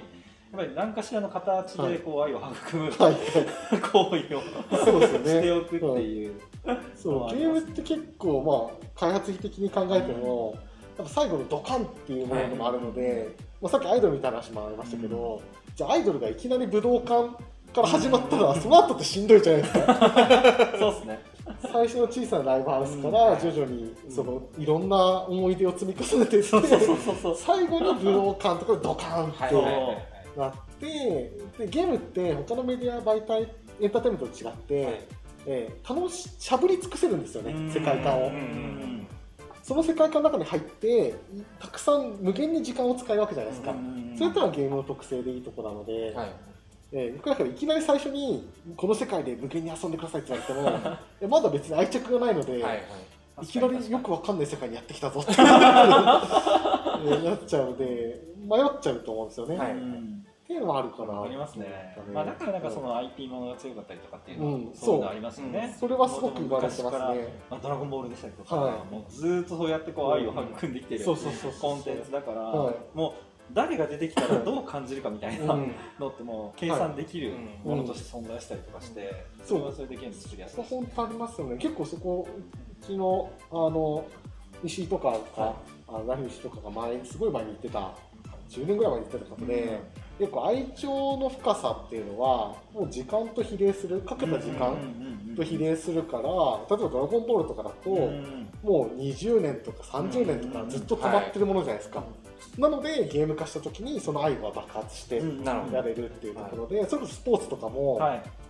[0.50, 3.16] やっぱり何かしらの形でこう愛を育む、はい、
[3.80, 6.40] 行為をそうです、ね、しておくっていう、
[6.96, 10.67] そうゲームって結構まあ開発費的に考えても、うん
[10.98, 17.36] やっぱ最後のドカンっていうものもあるので、まあ、さっきアイドルみたいな話もありましたけど、うん、じゃあアイドルがいきなり武道館
[17.72, 19.94] から始まったら、その後ってしんどいじゃないですか。
[20.78, 21.38] そうですね。
[21.62, 30.86] 最初の小さなライブハウスから徐々にそのいろんな思い出を積み重ねていって最後に武道館とかでドカンってなって
[31.58, 33.48] でゲームって他のメディア媒体
[33.80, 35.00] エンターテインメントと違って、はい、
[35.46, 38.30] えー、楽ししゃぶり尽くせるんですよね世界観を。
[39.68, 41.14] その世界観の中に入って
[41.60, 43.74] たくさん無限に時間を使うわけじゃないですか、
[44.16, 46.32] それとはゲームの特性でいいところなので、はい。
[46.90, 50.78] えー、だからいきなり最初にこの世界で無限に遊んでくださいって言われ
[51.18, 52.82] ても まだ別に愛着がないので、はいはい、
[53.42, 59.58] いきなりよくわかんない世界にやってきたぞって なっちゃうので迷っちゃうと思うんですよね。
[59.58, 59.76] はい
[60.48, 61.22] っていうのもあるから。
[61.22, 61.94] ありますね。
[62.14, 65.76] まあだからなんかその IP ものが強かったりとかっていうのは、うん、そういうのありますよね。
[65.78, 67.28] それはすごく言われてますね。
[67.50, 68.56] まあドラゴンボールでしたりとか、
[68.90, 71.12] もうずっとそうやってこう愛を育んできてるコ
[71.76, 72.40] ンテンツだから、
[72.94, 73.12] もう
[73.52, 75.54] 誰が出てきたらどう感じるかみたいな
[75.98, 80.64] のってもう計算できるものとして存在したりとかして、それはそれでゲーム作りやすい。
[80.64, 81.58] 本当ありますよね。
[81.58, 84.06] 結構そこうちのあの
[84.64, 85.54] 石井とかが、
[85.88, 87.92] あ何石とかが前すごい前に言ってた
[88.48, 89.78] 10年ぐらい前に言ってた方で。
[90.18, 94.76] 結構愛情の深さっていうのはもう時間と比例するかけた時間
[95.36, 97.90] と比例するから例えば「ドラゴンボール」とかだと
[98.62, 102.02] もう20年とか30年とかずっと止まってるものじゃないですか。
[102.56, 105.22] なのでゲーム化した時にその愛が爆発して
[105.72, 108.00] やれるっていうところで、それこそスポーツとかも,、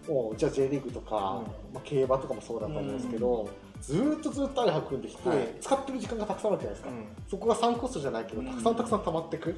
[0.08, 1.42] もうじゃあ J リーグとか、
[1.74, 3.48] まあ、競馬とかもそうだと思うんですけど、
[3.82, 6.90] ずっとずっと愛育んできて、使ってる時間がたくさんあるじゃないですか、
[7.28, 9.54] そこが3コストじゃないけどたくさんたくさん溜まっていく。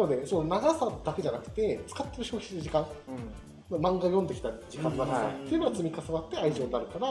[0.00, 2.86] なのでその長さだけじゃなくて使ってる消費する時間、
[3.70, 7.08] うん、漫画読んできた時間の長さっていうのが積み重なって愛情になるから、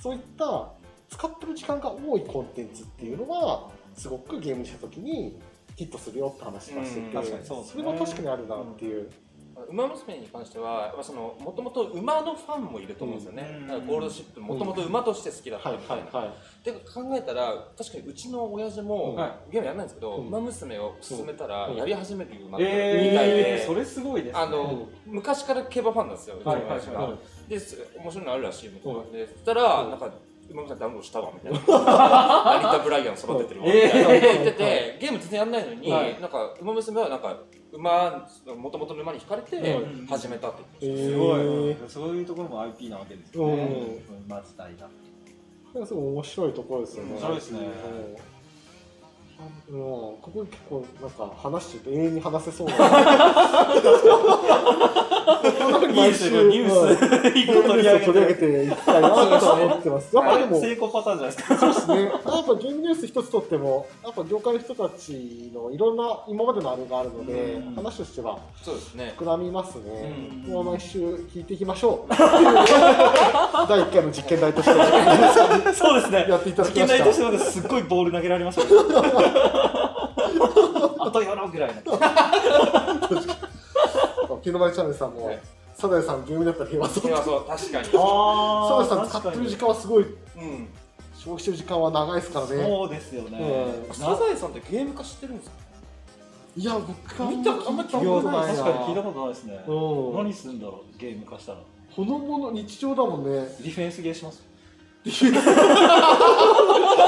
[0.00, 0.72] そういった
[1.10, 5.38] 使ってる時間が多いコンテンツっていうのはすごくゲームした時に
[5.76, 7.44] ヒットするよって話がしてて、うん。
[7.44, 9.10] そそれも確かにあるなっていう。
[9.70, 10.94] 馬娘に関しては
[11.40, 19.16] もともと馬のファンもいると思うんですよね、うん、ゴールドシップもともと馬として好きだったみたいな、はいはいはい、で考えたら確かにうちの親父も、
[19.50, 27.58] ゲームやらないんですけど、馬娘を勧めたらやり始めてる馬みたいで、えー、それすごいです、ね、あの昔から競馬ファンなんですよ、はいはいはい、で
[27.98, 30.12] 面白いのあるらしいみたいなで、そしたら、なんか
[30.52, 31.66] 馬さんダウンロードしたわみたいな成
[32.72, 34.02] 田ブライアン育ててるわみたい。
[34.02, 37.36] な言っててゲーム全然やんないのに、はい、なんか馬娘はなんか
[37.72, 39.56] 馬もともとの馬に引かれて
[40.08, 41.76] 始めたって言ってすごい。
[41.88, 44.02] そういうところも IP なわけですよね。
[44.26, 44.88] 馬自体が。
[45.86, 47.12] すごい面白いところですよね。
[47.12, 47.60] 面白いですね。
[47.60, 48.16] うん、
[49.70, 52.74] ここ結構なんか話してて永遠に話せそうな。
[55.92, 60.14] いいですよ、ニュース、一個取り上げていきたいなと思ってます。
[60.16, 61.58] やっぱでも、成功パターンじゃないですか。
[61.58, 62.02] そうですね。
[62.04, 69.14] やっぱゲームニュース一つとっても、やっぱ業界の人たちのいろんな今までのあれがあるので、話としてはそうですね。
[69.18, 70.12] 膨らみますね。
[70.46, 70.98] もう毎週
[71.34, 72.12] 聞いていきましょう。
[72.14, 74.72] 第1回の実験台として。
[75.74, 76.26] そうですね。
[76.28, 76.98] やっていただきました。
[76.98, 78.62] 実験台としてはすっごいボール投げられました。
[81.00, 81.82] あとよろぐらいの。
[84.42, 85.40] 日の丸チャンネルさんも、はい、
[85.74, 87.84] サダヤさんゲームだったら平和そう平和そう確かに。
[87.92, 87.96] サダ
[88.82, 90.68] ヤさん使ってる時間はすごい、うん、
[91.16, 92.64] 消費してる時間は長いですからね。
[92.64, 93.38] そうですよね、
[93.88, 95.56] うん、サザエさんってゲーム化してるんですか？
[96.54, 101.58] いや僕は見たあんま聞いたことない確かに聞いたことないですね、うん、何するんだろうゲーム化したら。
[101.90, 103.30] ほのぼの日常だもんね。
[103.60, 104.42] ディフェンスゲーします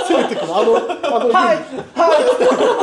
[0.07, 0.55] 攻めてくる。
[0.55, 0.77] あの
[1.17, 1.55] あのはい。
[1.55, 2.25] はい。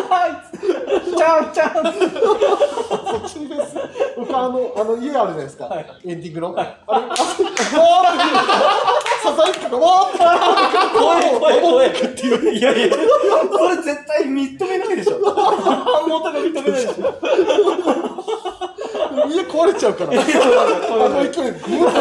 [0.09, 1.15] はい。
[1.17, 3.75] ちゃんちゃん そっちです。
[4.17, 5.65] 僕あの、あの家あるじゃないですか。
[5.65, 6.53] はい、エンディングの。
[6.53, 8.23] はい、あれ、あ、わーって
[9.23, 10.17] サザエとかわーって
[10.97, 11.87] 怖い怖い怖い
[12.57, 12.95] いやいや、
[13.51, 15.19] それ絶対認めないでしょ。
[15.21, 16.91] 版元が認めないでしょ。
[19.29, 20.11] 家壊れちゃうから。
[20.11, 21.99] あの勢いでグーッと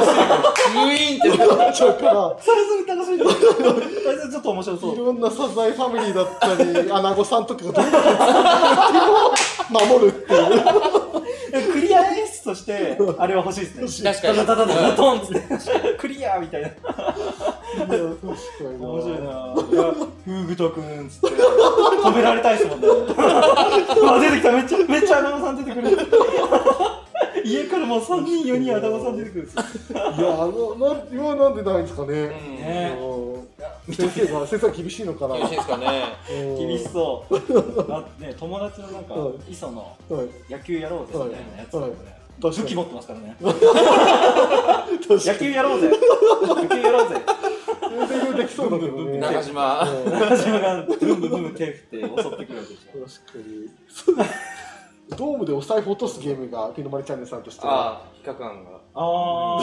[0.70, 2.36] ーンってなっちゃうから。
[2.40, 3.18] それぞれ楽しい。
[3.18, 3.32] それ
[4.30, 4.94] ちょっと面白そう。
[4.94, 7.98] いろんなサザエファミリーだったり、アナゴさんとかがどんど
[9.86, 11.09] ん守るっていう。
[12.08, 14.12] クリア演出として、あれは欲しいですね。
[14.12, 14.36] 確かに。
[14.38, 15.40] ダダダダダドンって。
[15.98, 16.68] クリアみたいな。
[17.88, 18.36] 面
[19.02, 19.54] 白いな。
[19.54, 21.26] フーグトくんつって。
[21.28, 22.86] 止められたいですもんね。
[23.18, 24.52] あ、出てきた。
[24.52, 25.96] めっちゃ、めっちゃアナゴさん出てくる。
[27.44, 29.98] 家からもう3人4人アナゴさん出てくるんですよ。
[29.98, 32.28] いや、あの、な、今なんでないんですかね。
[32.28, 32.98] ね。
[33.92, 35.36] 先生が 先生は厳しいのかな。
[35.36, 36.02] 厳しいですかね。
[36.58, 37.92] 厳しそう。
[37.92, 39.14] あね友達のなんか、
[39.48, 39.96] 磯の
[40.48, 41.92] 野球やろうぜみたいなやつとかね、
[42.40, 43.36] 武器持ってますからね。
[43.40, 45.90] 野球やろうぜ。
[45.90, 47.16] 野球やろうぜ。
[47.90, 49.18] 全然できそうだけどね。
[49.18, 49.84] 中島。
[49.84, 54.12] 中島がブンブンブン手振って襲ってくるわけでしょ。
[54.12, 54.30] 確かに
[55.16, 58.02] ドームでお財布落とすゲームがピノマリチャンネルさんとしては。
[58.14, 58.70] 比較案が。
[58.94, 59.60] ああ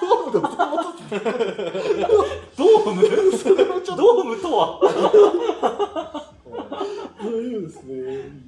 [0.00, 1.10] ドームでお財布落とす。
[2.56, 3.02] ドーム？
[3.96, 4.80] ドームとは？
[6.44, 7.94] そういうですね。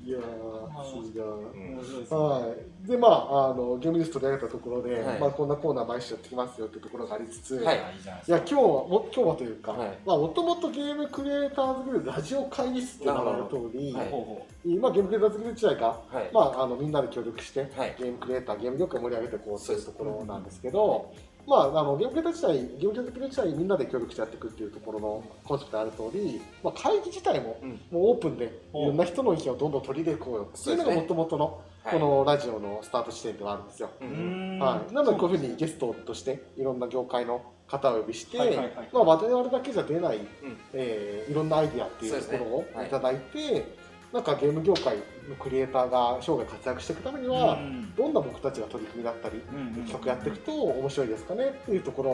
[0.04, 0.74] いやー
[2.11, 2.54] が、は
[2.85, 2.88] い。
[2.88, 16.00] でまああのゲームニュース取り上げたところで、はい、まあ、こんなコーナー毎週やってきますよっていうところがありつつ、はい、いや今日はも今日はというか、はい、まあもともとゲームクリエイターズグループラジオ会議室って名前の通り、はい、まあ、ゲームクリエイターズグループ自体が、
[16.33, 21.12] まあ、あのみんなで協力して、ゲームクリエイターゲーム業界を盛り上げていこうというところなんですけど、
[21.46, 27.59] まあ、あのゲーム自体、ゲーム自体みんなで協力してやっていくっていうところのコンセプトある通り、まあ、会議自体も,、
[27.90, 33.90] もうオープンで、いろんな人の意見をどんどん取り入れていこうよっていうのがもともとの、このラジオのスタート地点ではあるんですよ。
[34.00, 38.38] はい、なのでこういうふうにゲストとしていろんな業界の方をお呼びして、
[38.92, 40.26] まあ、我々だけじゃ出ない、うん、
[40.72, 42.88] えー、いろんなアイディアっていうところをい。
[42.88, 43.64] ただいて、ねはい、
[44.14, 44.96] なんかゲーム業界
[45.29, 49.40] のクリエイターが生涯活躍していくためには、うん、どんな僕たちが取り組みだったり、
[49.87, 52.11] 企画やっていくと面白いですかねっていうところ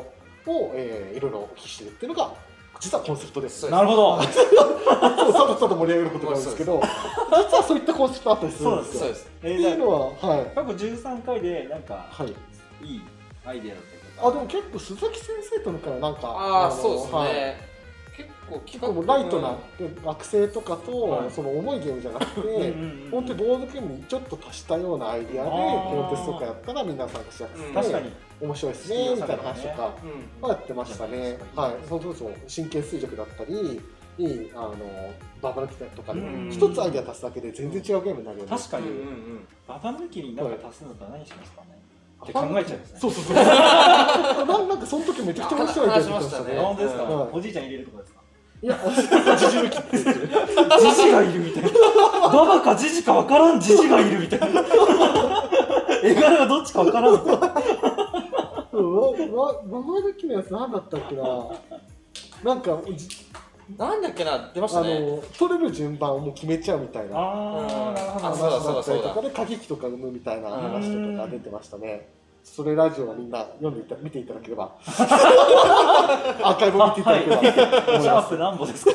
[0.51, 2.33] を、えー、いろいろお聞きしてるっていうのが
[2.81, 3.69] 実はコンセプトです。
[3.71, 4.23] なるほど。
[4.23, 9.01] さとさと盛り上げることなんですけど、実はそういったコンセプトあったりするんですよ。
[9.01, 9.31] そうです。
[9.43, 10.47] えー、っていうのは、はい。
[10.55, 13.03] 過去13回で、なんか、はい、いい
[13.45, 14.29] アイディアだったりとか。
[14.29, 17.70] あ、でも結構鈴木先生とのからなんか、ああ、そうですね。
[18.21, 19.57] はい結構ライトな
[20.05, 22.75] 学生とかと、その重いゲームじゃなくて
[23.11, 28.13] 本当にボードゲームにちょっと足したようなアイディアでコンテストとかやったらみんな参加しやすくて、確かに。
[28.41, 29.95] 面白いですねみたいな話とか
[30.41, 31.39] はやってましたね。
[31.55, 33.81] はい、そうそうそう神経衰弱だったり
[34.19, 34.77] いいあの
[35.41, 38.51] ババ抜きとかで一つアイディア足すだけで全然違うゲームになるよね。
[38.51, 38.87] 確かに、
[39.69, 41.63] ババ抜きに何か足すのと何しますか？
[41.63, 41.70] ね。
[42.23, 42.99] って考えちゃうんですね。
[43.01, 43.35] そうそうそう。
[43.37, 43.47] なん
[44.79, 46.59] かその時めちゃくちゃ面白い話しましたね。
[46.61, 47.05] 本当ですか？
[47.33, 48.21] おじいちゃん入れるとかですか？
[48.63, 48.79] いや、
[49.39, 50.29] ジジ抜きって言ってる。
[50.81, 51.71] ジジがいるみたいな。
[52.29, 54.61] ババかジジか分からんジジがいるみたいな。
[56.05, 57.15] 絵柄がどっちか分からん。
[57.15, 57.37] わ、わ、バ
[59.79, 61.25] バ抜きのやつ何だったっけな。
[62.45, 62.79] なんか、
[63.79, 64.97] なんだっけな、出ましたね。
[64.97, 67.17] あの、取れる順番をもう決めちゃうみたいな。
[67.19, 68.27] ああ、なるほど。
[68.27, 72.09] 話だったりとかで、過激とか生むみたいな話とかが出てましたね。
[72.43, 74.73] それラジオはみんな読んでいた見ていただければ。
[74.87, 77.47] アーカイブを見ていただければ、はい、
[78.03, 78.93] シャープ何本ですか？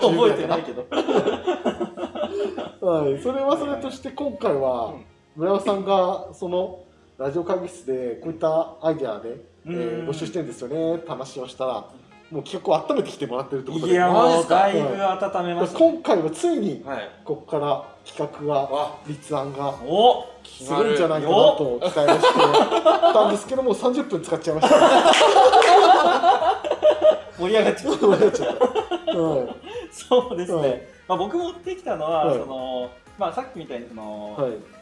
[0.00, 0.86] 覚えてないけど。
[2.80, 3.18] はい。
[3.22, 4.94] それはそれとして今回は
[5.36, 6.80] 村山さんがその
[7.18, 10.96] ラジオ会議室でこういったアイデアで、えー、募集してるんですよね。
[10.96, 11.84] って話をしたら
[12.30, 16.84] もう企画を温めてきてもらってるってことでいやもうだいぶ温めました、今回はついに
[17.24, 19.74] ここから企画が立案が
[20.44, 22.38] するんじゃないかなと期待をして
[23.12, 24.76] たんですけども30分使っちゃいました。
[27.38, 27.98] 盛り上がっちゃった。
[27.98, 29.48] 盛り上がっちゃった、はい、
[29.92, 34.36] そうですね、まあ、僕持ってきたのは、そのまあ、さっきみたいにその、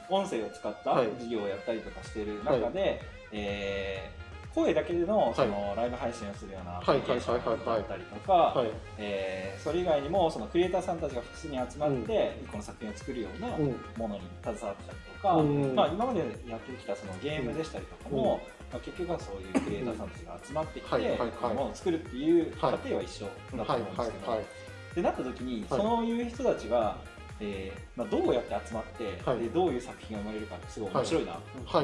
[0.09, 3.01] 音声を使った事業をやったりとかしている中で、はい、
[3.33, 4.24] えー
[4.55, 8.55] 声だけでのそのライブ配信をするようなアプリケーションだったりとか
[9.59, 15.43] それ以外にもそのクリエイターさんたちが複数に集まって一個の作品を作るようなものに携わったりとか、
[15.75, 18.41] まあ、今までやってきたそのゲームでしたりとかも、
[18.71, 20.97] まあ、結局はそういうクリエイターさんたちが集まってきて
[21.43, 23.25] ものを作るっていう過程は一緒
[23.57, 24.33] だと思うんですけど。
[24.35, 26.97] ってなった時にそういう人たちが
[27.41, 31.41] えーまあ、どうやって集まって、はい、でどういう作品が生まれるかってすごい面白いなと
[31.79, 31.83] 思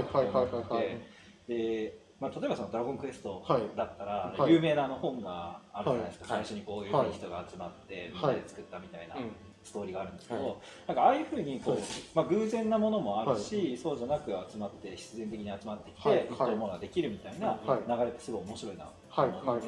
[0.62, 1.00] って
[1.48, 3.42] でまあ、例えばその「ドラゴンクエスト」
[3.76, 9.16] だったら、有名なの本があるじゃないですか、最初にこういう人が集まってみんなで作ったみたいな
[9.64, 11.78] ストーリーがあるんですけど、なんかああいうふうにこう、
[12.14, 18.90] まあ、偶然なものもあるし、そうじゃなく集まって必然的に集まってきて、一等ものができるみたいな流れってすごい面白いなと
[19.22, 19.66] 思って。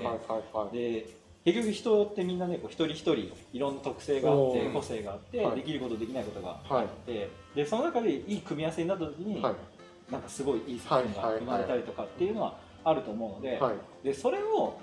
[0.73, 3.15] で結局人ってみんなねこう一人一人
[3.53, 9.43] いろんな特性があって個性があって、できることできないことがあって、でその中でいい組み合わせになった時に、
[10.13, 13.61] なんかすごいいい作品が生まれたりとかっていうのはあると思うので,、
[14.05, 14.79] でそれを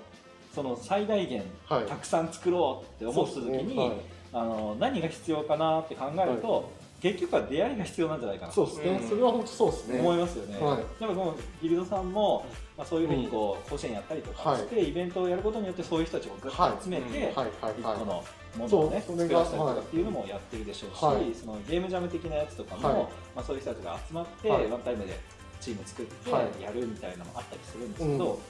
[0.54, 3.92] その最大限たくさん作ろうって思った時に、
[4.32, 10.00] あの何が必要かなって考えると、結局は出会いが必要なんじゃないかなそうですね、それは本当そうですね。
[10.00, 12.44] 思いますよね、はい、だからこのギルドさんも、
[12.76, 17.32] まあ、そういうふうにこう、甲子園やったりとかして、イベントをやることによってそういう人たちをぐっと集めて、
[17.78, 18.24] 一個の
[18.56, 20.90] ものをね作らせたりとかっていうのもやってるでしょう
[21.34, 25.18] し、そのゲームジャム的なやつとかも、まあ、そういう人たちが集まって、ワンタイムで
[25.60, 28.40] チーム作ってやるみたいなのもあったりするんですけど、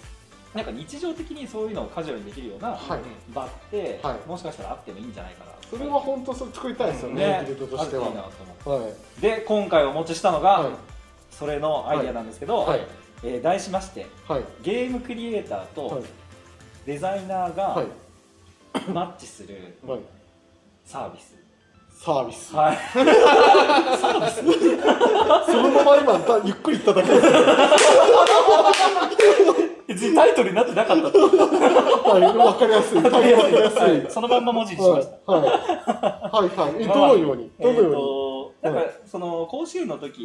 [0.54, 2.78] なんか日常的にそういうのをカジュアルにできるような
[3.32, 8.06] 場って、はい、もしかしたらあってもいいんじゃないかなそれは本当それ作りたいですよね、ねギルドとしては。
[8.06, 10.72] はい、で今回お持ちしたのが、はい、
[11.30, 12.80] それのアイデアなんですけど、はい、
[13.22, 14.06] えー、題しまして、
[14.62, 16.02] ゲームクリエイターと
[16.84, 17.84] デザイナーが
[18.92, 19.76] マッチする
[20.84, 21.36] サービス。
[22.02, 22.54] サービス。
[22.54, 22.76] はい。
[22.76, 24.36] サービス？
[25.52, 27.26] そのまま今ゆっくり言っただけです。
[29.86, 33.02] 別にタイトルになってなかったはい、わかりやすい。
[33.02, 33.80] わかりやすい。
[33.80, 35.32] はい、そのまんま文字にしました。
[35.32, 35.42] はい。
[35.42, 35.50] は
[36.44, 36.86] い、はい。
[36.86, 37.50] どのように？
[37.60, 40.18] どのように、なんか、その、甲子園の時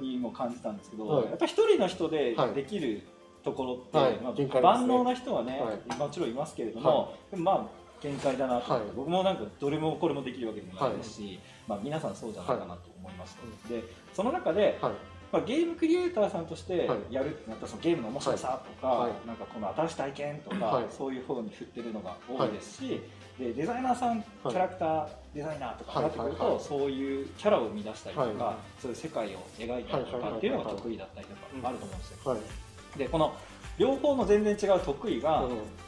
[0.00, 3.02] にも感じたんですけど、やっぱ一人の人でできる
[3.44, 3.76] ところっ
[4.12, 5.62] て、まあ、万能な人はね、
[5.98, 11.38] もちろんいますけれども、でもまあ、限界だなと、僕もなんかどれもこれもできるわけでもないですし、
[11.68, 13.36] まあ、皆さんそうじゃないかなと思います、
[13.68, 23.00] でその中で、まあ、ゲームクリエイターさんとしてやるってなったらそのゲームの面白さとか、はい、なんかこの新しい体験とか、はい、そういう方に振ってるのが多いですし、
[23.38, 32.36] でデザイナーさんキャラクターデザイナーとかなってくると、そういうキャラを生み出したりとか、そういう世界を描いたりとかっていうのが得意だったりとかあると思うんですよ。
[32.98, 33.34] でこの
[33.78, 35.44] 両方の全然違う得意が、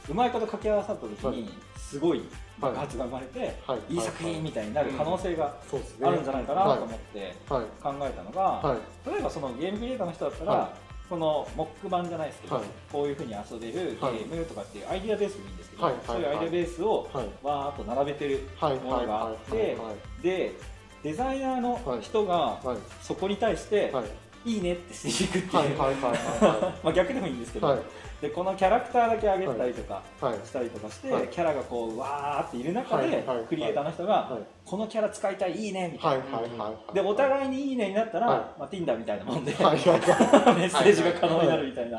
[0.09, 2.23] うまいこと掛け合わさった時にすごい
[2.59, 3.55] 爆発が生まれて、
[3.89, 3.97] い。
[3.97, 5.55] い作品みたいになる可能性が
[6.03, 7.63] あるんじゃないかなと思って考
[8.03, 10.77] えたのが、例えばそのゲームクリエイターの人だったら、
[11.09, 17.09] そのモック版じゃないですけど、こういうふうに遊べるゲームとかっていうアイディアベースでいいんですけど、そういうアイディアベースを
[17.43, 18.49] わーっと並べてる
[18.83, 19.77] ものがあって
[20.23, 20.53] で
[21.03, 22.59] デザイナーの人が
[23.03, 23.93] そこに対して
[24.45, 25.79] いいねってしていくっていう。
[26.83, 27.79] まあ逆でもいいんですけど、はい、
[28.21, 30.03] でこのキャラクターだけ上げたりとか
[30.45, 41.99] したりとかして、はい、キャラがこうわーっている中で、クリエイターの人が、このキャラ使いたいいいねみたいな、でお互いにいいねになったら、まあ、Tinder みたいなもんで、 メッセージが可能になるみたいな。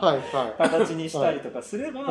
[0.57, 2.01] 形にしたりとかすれば、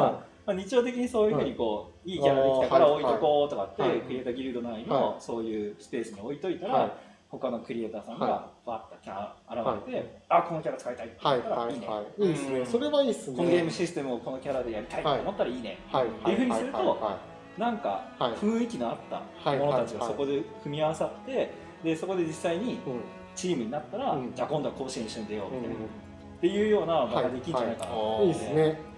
[0.47, 2.17] まあ、日常的にそういうふうにこう、い。
[2.17, 6.97] いキャラできたから置いとこうとかって、クリエイターギルド内のそういうスペースに置いといたら、
[7.39, 12.23] 他のクリエイターさんがバッとキャラ現れて、はい、あこのキャラ使いたいって言ったらいいね、はい。
[12.23, 12.67] いいですね。
[12.67, 13.37] それはいいですね。
[13.37, 15.03] このゲームシステムをこのキャラでやりたい。
[15.03, 17.11] と思ったらいいね、はい、っていうふうにすると、
[17.59, 22.79] なんか雰囲気のあった者たちがそこで組み合わさってでそこで実際に
[23.37, 25.87] チームになったら、うん、じゃあ今度は甲子園一緒に出ようみたいな、うん、っ
[26.41, 28.29] ていうような場ができんじゃないかな、いい。
[28.29, 28.94] ですね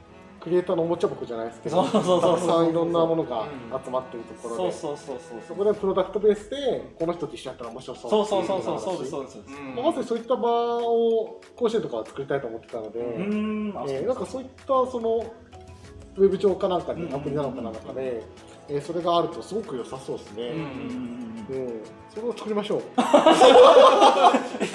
[0.46, 3.48] クリエイターのおもちゃ箱じゃないですけどたくさんいろんなものが
[3.84, 4.72] 集まってるところで。
[4.72, 5.40] そうそうそうそう。
[5.48, 8.94] そこでプロダクトベースでこの人と一緒やったら面白そうそうそうそうそう。
[8.94, 9.38] そうですそうです、
[9.74, 15.34] まさにそういった場を甲子園とかは作りたいと思ってたので、うん、えー、なんかそういったその
[16.14, 18.22] ウェブ上かなんかにアプリなのかなんかで、
[18.68, 20.50] えー、それがあるとすごく良さそうですね。
[20.50, 21.82] うん、うん、
[22.14, 22.82] それを作りましょう。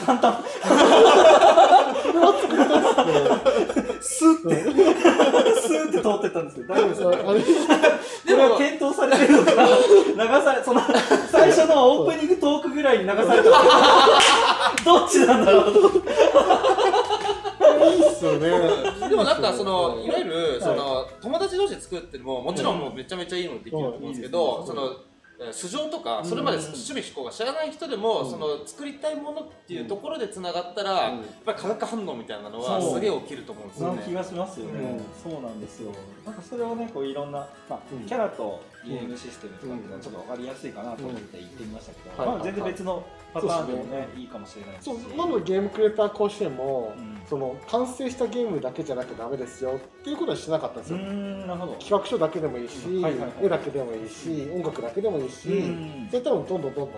[0.05, 0.43] 簡単。
[2.03, 3.51] それは作りたいですね。
[4.02, 4.56] スーって、
[5.62, 6.66] スーって通ってたんですよ。
[6.68, 7.12] 大丈夫ですか？
[7.24, 10.82] これは検討されてるのか流され、その、
[11.32, 13.49] 最初のオープニングトークぐらいに流された
[14.84, 15.06] ど。
[15.06, 15.80] っちなんだろうと。
[17.82, 18.49] いいっすよね。
[19.10, 20.10] でもなんかそのい。
[20.10, 24.89] わゆるその友達同士で作ってももちろんもうめちゃめちゃいいのできると思うんですけど、その
[25.52, 34.04] 素性とかそれまで趣味思考が知らない人でも、その作りたいものっていうところでつながったら、やっぱり化学反応みたいなのはすげえ起きると思うんですよね。
[34.06, 35.92] 気がしますよね、そうなんですよ。
[36.26, 46.94] なんかそれをねこういろんな、まあキャラとゲームシステムとかっていうのはちょっと分かりやすいかなと思って言ってみましたけど、まあ全然別のパターンでもねいいかもしれないそう今のゲームクリエイター甲子園も、
[47.30, 50.98] その完成したゲームだけじゃなきゃダメですよっていうことはしなかったんですよ。
[50.98, 51.74] なるほど。
[51.74, 52.76] 企画書だけでもいいし、
[53.42, 56.90] 絵だけでもいいし、音楽だけでもいいし、そういったのどんどんどんどん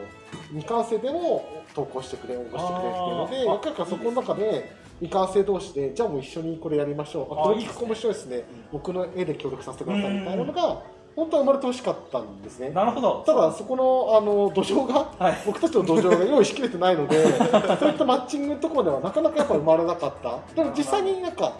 [0.49, 2.91] 未完成でも投稿してくれ応募してくれっ
[3.29, 7.25] ていうので僕らそこの中で未完成同士でじゃあもう一緒にこれやりましょう。
[7.27, 8.43] この企画面白いですね。
[8.71, 10.81] 僕の絵で協力させてくださいみたいなのが
[11.15, 12.69] 本当は生まれてほしかったんですね。
[12.69, 13.23] なるほど。
[13.25, 17.23] ただそこのあの土壌が、はい、僕たちの土壌が用意しきれてないので、
[17.79, 20.39] そういったマッチングのところではなかなかやっぱ生まれなかった。
[20.55, 21.53] でも実際になんか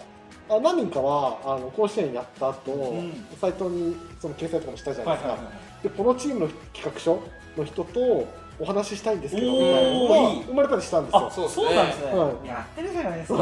[0.48, 5.30] あ何人かはあの甲子園やった後、うん、サイトにその掲載とかもしたじゃないですか。
[5.30, 7.20] はいはいはい、でこのチームの企画書
[7.56, 8.26] の人と
[8.58, 11.48] お話ししたいんですけどみたいなのが生まれたりしたんですよ。
[11.48, 12.12] そうなんですね。
[12.12, 13.38] はい、やってるじゃないですか。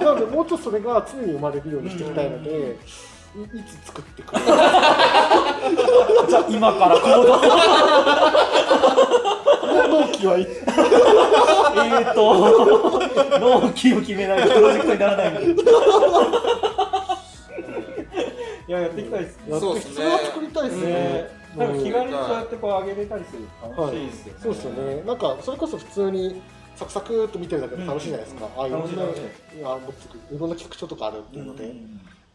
[0.00, 2.50] なのでもうちょっとそれが常に生まれるようにしていきたいので。
[2.50, 7.38] いいつ作ってくる じゃあ今から行動
[9.88, 10.46] 納期はい
[11.76, 12.20] えっと
[13.40, 15.32] 納期を決めないとプロジェクトにならない
[18.68, 19.60] いややっていきたいですね。
[19.60, 19.94] そうですね。
[19.94, 23.42] それは作りたいですね、なんか気軽にそうやってこう上げれたりする
[23.76, 25.02] 楽しいですよね、そうですよね。
[25.04, 26.42] なんかそれこそ普通に
[26.76, 31.74] サクサクっと見てるだけで楽しいじゃないですか、ああいろんないろんな企画書とかあるっていうので、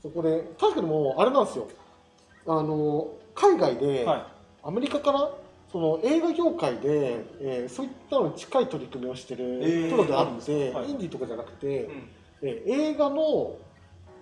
[0.02, 1.68] そこで確かにもうあれなんですよ。
[2.46, 4.24] あの海外で、はい、
[4.64, 5.30] アメリカから
[5.72, 12.10] その映画業界で、えー、そういったのに近い取り組みをしてるプロであるので、えーはい、インディーとかじゃなくて、うん、
[12.42, 13.58] えー、映画の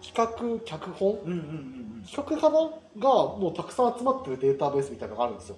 [0.02, 1.40] 企画脚本、うんうんう
[2.02, 5.56] ん、企画派がもうたくさん集まってるデータベースみたいなのがあるんですよ。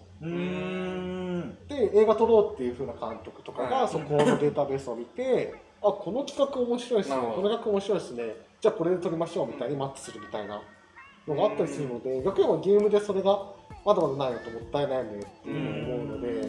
[1.68, 7.18] で映画撮ろうっていうふうな監督とかがそこのデータベースを見て、あこの企画面白いですね。
[7.18, 8.24] この企画面白いですね。
[8.60, 10.62] じゃあこれで撮りましょうみたいにマッチするみたいな
[11.28, 13.40] のがあったりするので逆にはゲームでそれが
[13.86, 16.42] まだまだないのともったいないねって思うので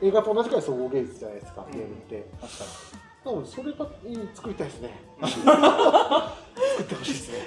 [0.00, 2.26] 映画と同じくらい総合芸術じゃないですかゲームって。
[2.40, 3.32] 確かに。
[3.32, 3.86] なのでそれが
[4.34, 4.90] 作りたいですね。
[5.22, 7.46] 作ってほしいですね。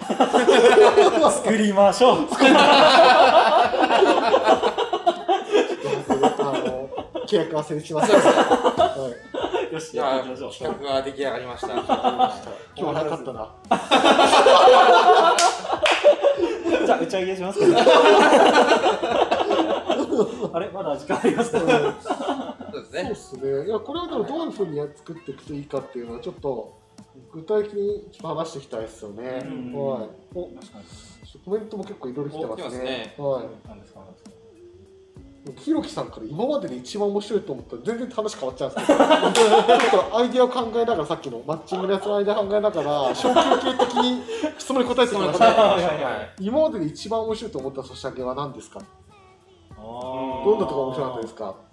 [1.31, 2.17] 作りましょう。
[7.27, 8.17] 契約は成立します、は
[9.33, 9.36] い
[9.71, 10.51] よし、やっていきましょう。
[10.51, 11.67] 企画が出来上がりました。
[11.73, 11.83] 今
[12.75, 13.49] 日はなかったな。
[16.85, 17.65] じゃあ、打ち上げしますか、
[20.53, 20.69] あれ？
[20.69, 21.67] まだ時間ありますか、そう
[22.81, 23.03] ですね。
[23.03, 23.65] そうですね。
[23.67, 26.77] いや、これはでもどういうふうに作っていくといいかっていうのは、ちょっと、
[27.33, 29.23] 具体的にちょっと話していきたいですよね。
[29.23, 29.43] はい。
[30.33, 30.49] お、
[31.45, 33.15] コメントも結構いろいろ来てますね。
[33.17, 33.43] はい。
[35.55, 43.35] ひろきさんから今までで一番面白いと思ったら全然話変わっちゃうんですけどちょっとアイディアを考えながらさっきのマッチングのやつのアイデアを考えながら昇級
[43.71, 44.23] 系的に
[44.57, 48.81] 質問に答えてきました、今までで一番面白いと思ったソシャゲは何ですか？
[49.77, 51.66] どんなところ面白かったですか？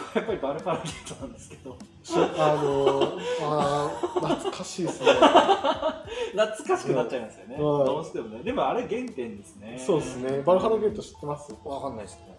[0.00, 1.76] 僕はやっぱりバルファラゲートなんですけど。
[2.12, 5.12] あのあ懐かしいですね。
[6.32, 8.42] 懐かしくなっちゃいますよね、どうしてもね。
[8.42, 9.78] でもあれ原点ですね。
[9.78, 10.42] そうですね。
[10.42, 11.54] バルファラゲート知ってます？
[11.64, 12.38] わかんないですね。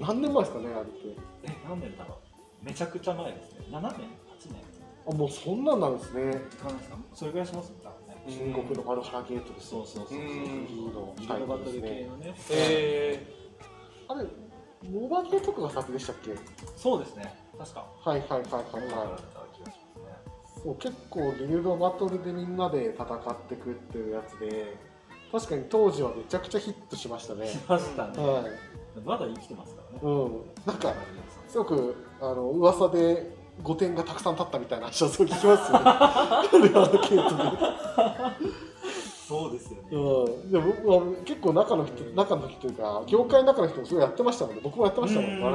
[0.00, 0.90] 何年前ですかねあれって。
[1.44, 2.16] え何年だろ
[2.62, 2.64] う。
[2.66, 3.66] めちゃくちゃ前ですね。
[3.70, 4.08] 7年？8年？
[5.06, 6.42] あもうそんなんなんですね。
[7.14, 7.72] それぐらいします？
[7.72, 7.92] か
[8.26, 10.18] 中国のバルファラゲートですそうそうそうそう。
[10.18, 12.34] リードタイプですね。
[12.50, 13.26] え
[14.08, 14.24] あれ
[14.90, 16.34] モバゲとかが先でしたっけ？
[16.76, 17.34] そうですね。
[17.58, 17.86] 確か。
[18.04, 19.34] はいはいはいはいはい。
[20.62, 24.76] そう結構ギルドバトルでみんなで戦ってくっていうやつで
[25.30, 27.48] 確かに当時はめちゃくちゃヒットしましたね。
[27.48, 28.44] しましたね、はい、
[29.04, 30.00] まだ生きてますからね。
[30.02, 30.40] うん。
[30.64, 30.94] なんか
[31.48, 36.68] すごくあの噂で5点がたくさん立ったみたいな話はそう聞きますよね。
[36.68, 38.54] レアーケートで。
[39.26, 45.48] そうですよね、うん、でも、まあ、結構中の人、中の人というか業界の中の人もすごいやってましたので僕もやってましたもん、うん、や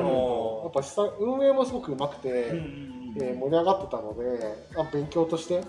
[0.70, 0.82] っぱ
[1.20, 4.24] 運営もすごくうまくて、うん、えー、盛り上がってたので
[4.76, 5.64] あ勉強として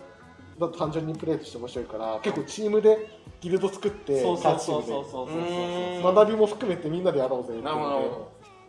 [0.79, 7.69] 単純にプレーとして面白いから結構チームでギルド作って学びも含めてみんなでやろうぜって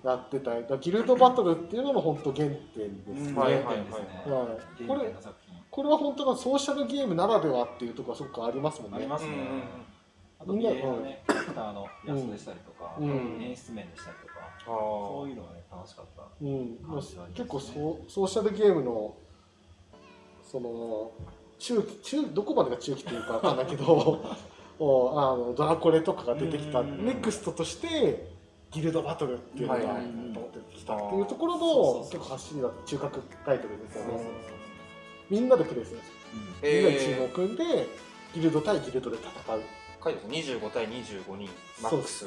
[0.07, 0.57] やってた。
[0.57, 3.39] りギルドバトルっていうのも本当原点ですね。
[3.39, 3.77] はいはいはい、
[4.87, 5.13] これ
[5.71, 8.97] これは本当のソーシャルゲームならではっていうところはすごくありますもんね。
[8.97, 9.31] ありますね。
[10.37, 14.33] あと、ゲームね、キャラクターのやつでしたりとか、演出面でしたりとか、
[14.65, 16.23] そういうのがね、楽しかった。
[16.41, 16.77] うん、
[17.33, 19.15] 結構ソソーシャルゲームの、
[20.43, 21.11] その、
[21.57, 28.29] 中期、中、どこまでが中期っていうかわかんないけど、 あのドラコレとかが出てきた、ネクストとして、
[28.71, 29.79] ギルドバトルっていうのが
[30.53, 34.60] 出てきたっていうところの結構走りだ中核タイトルですよね。
[35.31, 37.87] みんなでプレイするんですよ、うん、みんなでチームを組んで
[38.35, 39.61] ギルド対ギルドで戦う。
[40.03, 41.49] 書いてます25対25人
[41.81, 42.25] マックス。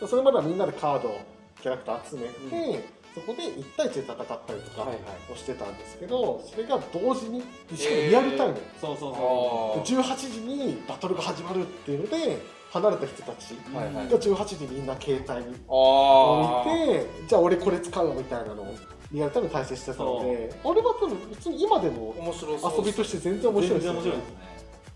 [0.00, 1.18] そ それまではみんなでカード
[1.60, 2.82] キャラクター集めて、うん、
[3.14, 4.88] そこで1対1で戦ったりとか
[5.32, 7.42] をしてたんですけど、それが同時に
[7.74, 9.14] しかもリアルタイム、えー、そうそう。
[9.14, 12.38] そう18時にバトルが始まるっていうので
[12.72, 18.74] 離れた人たちが18時にみんな携帯に置いてじゃあ俺これ使うみたいなのを
[19.12, 24.00] リアルタイム対戦してたのであれは多分普通に今でも遊びとして全然面白いですね。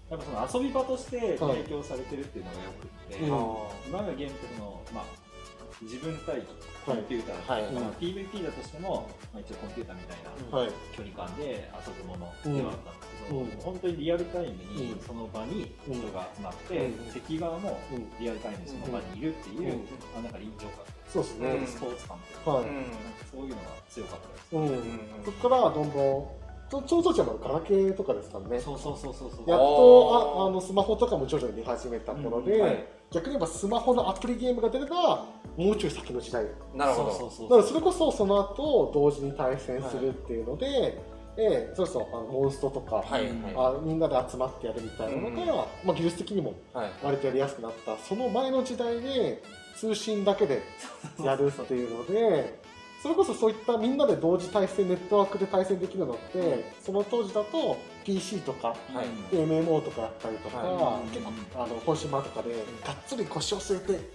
[0.09, 5.27] やっぱその遊び場として提供されてるっていうのがよくて、はい、今までゲームっていうのまあ
[5.83, 6.41] 自分対
[6.87, 7.65] コンピューター、はい。
[7.65, 7.73] はい。
[7.75, 17.79] まあ、PVP だとしても、まあ、一応コンピューターみたいな距離感で遊ぶものではあったんですけど、うん、本当にリアルタイムにその場に人が集まって、うん、敵側も
[18.19, 19.87] リアルタイムにその場にいるっていう、うん、
[20.17, 20.86] あなんか臨場感
[21.17, 21.67] そうですね。
[21.67, 22.65] スポーツ感とか、はい、
[23.31, 28.59] そういうのが強かったです、うんそこからどんどんちょちょうどちゃんガラケーとかですからね。
[28.59, 32.63] そうそうそうそうやっとああのスマホとかも徐々に出始めた頃で、うん。
[32.63, 36.45] はい、逆に言えばスマホのアプリゲームが出ればもうちょい先の時代。
[36.75, 37.49] なるほど。
[37.49, 40.95] だからそれこそその後同時に対戦するっていうので、はい、
[41.39, 45.47] えそうそうあのモンストとか、はいはい、あみんなで集まってやるみたいなのが、うん、
[45.85, 46.55] まあ、技術的にも
[47.03, 49.43] 割とやりやすくなった、その前の時代で
[49.77, 50.63] 通信だけで
[51.23, 52.59] やるっていうので
[53.03, 57.77] それこそそういったみんなで同時対戦ネットワークで対戦できるのってその当時だと
[58.07, 62.55] PC とか、はい、MMO とかやったりとか、はい、結構あのコンシューマーとかで
[62.87, 64.11] がっつり腰を据えて、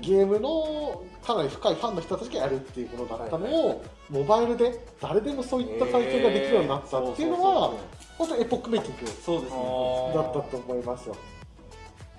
[0.00, 7.72] ゲームのかなり深いファンの人たちがやるっていうものだったのを、モバイルで誰でもそういった体験ができるようになったっていうのは、
[8.16, 11.16] 本当にエポックメイキングだったと思いますよ。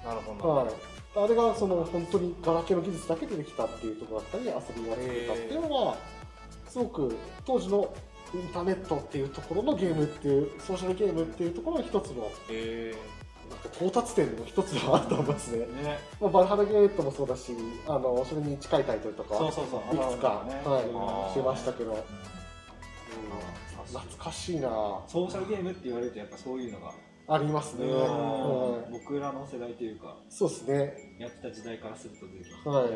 [0.03, 0.67] なるほど、はい。
[1.15, 5.97] あれがその本当にガラケーの技術だけでできたっていうところだったり遊びが作れたっていうのは
[6.67, 7.93] すごく当時の
[8.33, 15.59] インターネットっていうところのゲームっていうソーシャルゲームっていうところの一つのなんか到達点の一つではあると思いますね。
[15.59, 15.99] ね。
[16.19, 17.53] まあ、バルハラゲートもそうだし
[17.87, 19.55] あのそれに近いタイトルとかいくつ
[20.17, 21.97] か、ね、はい、しましたけど、うん、
[23.87, 24.69] 懐かしいな。
[25.07, 26.91] ソーシャルゲームって言われるとやっぱそういうのが
[27.29, 27.85] ありますね、
[28.89, 31.17] 僕らの世代というかそうですね。
[31.19, 32.87] やってた時代からすると出てきます、はい、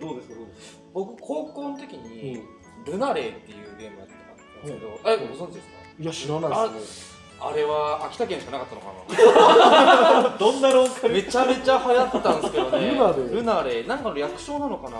[0.00, 0.34] どうですか？
[0.36, 0.80] どうですか？
[0.94, 2.42] 僕高校の時に、
[2.86, 4.14] ルナレイっていうゲームやって
[4.60, 5.74] たんですけど、えご存知ですか？
[6.00, 7.12] いや知らないです。
[7.12, 8.86] ねあれは秋田県しかなかったのか
[10.32, 10.36] な。
[10.38, 12.90] どんなローカルめちゃめちゃ流行ったんですけどね。
[12.90, 14.98] ルナレイルナレイなんかの略称なのかな。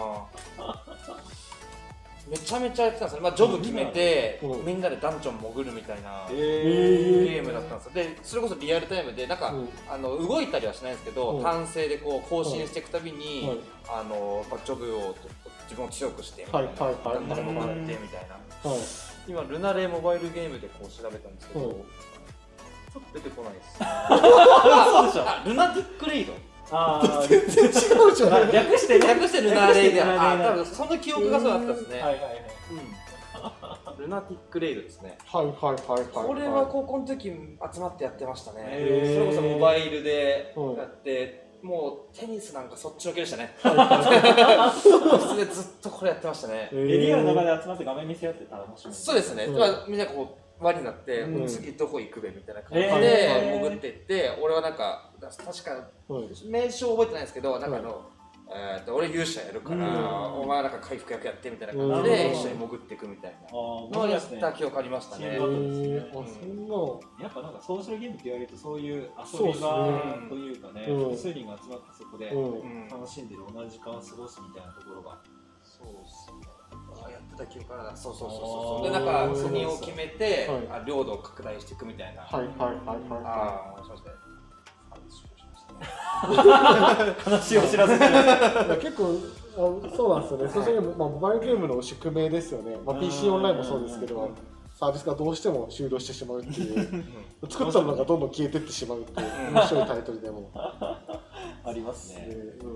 [2.28, 7.92] めちゃめちゃやってたんですよ、まあ、ジョブ決めて、うん、みんなでダンジョン潜るみたいなゲームだったんですよ。
[7.94, 15.14] でそれこそリアルタイムでなんか、うん、あの動いたりはしないんですけど、うん、単性でこう更新していくたびに、あのまあ、ジョブを
[15.64, 18.28] 自分を強くしてみたいな、はいはってみたい
[18.62, 18.78] な、はい、
[19.28, 21.70] 今ルナレイモバイルゲームでこう調べたんですけど、ちょ
[22.98, 23.84] っと出てこないです、そ
[25.04, 25.24] うでしょ。
[25.48, 26.32] ルナティックレイド。
[26.70, 27.72] あ全然違う
[28.14, 32.00] じゃない略して略してルナーレイであ多分その記憶がそうだったですね。
[32.00, 32.44] はいはいはい、
[33.96, 35.16] うん、ルナティックレイドですね。
[35.24, 38.66] はいはいはいはいこれは高校の時集まってやってましたね。
[38.70, 43.54] それこそモバイルでやって、もうテニスなんかそっちのけでしたね。
[43.62, 46.68] 室でずっとこれやってましたね。
[46.72, 48.94] エリアの中で集まって画面見せ合って楽しむ。
[48.94, 49.46] そうですね。
[49.48, 55.88] まあみんなこう輪になって、うん、次どこ行くべみたいな感じで潜っていって、俺はなんか確か
[56.46, 58.10] 名称覚えてないんですけどなんかあの、
[58.50, 59.86] えー、と俺勇者やるから、
[60.32, 63.52] お前なんか回復役やってみたいな感じで一緒に潜っていくみたいな。
[63.52, 65.36] のをやった記憶ありましたね。
[65.36, 72.32] やっぱなんかソーシャルゲームって言われるとそういう遊び場というかね複数人が集まってそこで
[72.90, 75.18] 楽しんでる同じ時間を過ごすみたいなところが。
[75.62, 76.58] そうっすね。
[77.04, 82.22] あやって卓球からだそうそうそうそうでなんか国を決めて、はい、領土を拡大していくみたいな。
[82.22, 84.07] はいはいはいはいああしました
[85.80, 88.04] 話を知らせて。
[88.80, 89.18] 結構
[89.58, 94.30] あそうなんですよね、そしてまあ、モバイルゲームの宿命ですよね、まあ、PC オンラインもそうですけど、
[94.78, 97.04] サービスがどうしても終了してしまうっていう、
[97.48, 100.48] 作ったものがどんどん消えていってしまうっていう、面白いタイトルでも。
[100.54, 102.28] ありますね。
[102.62, 102.66] う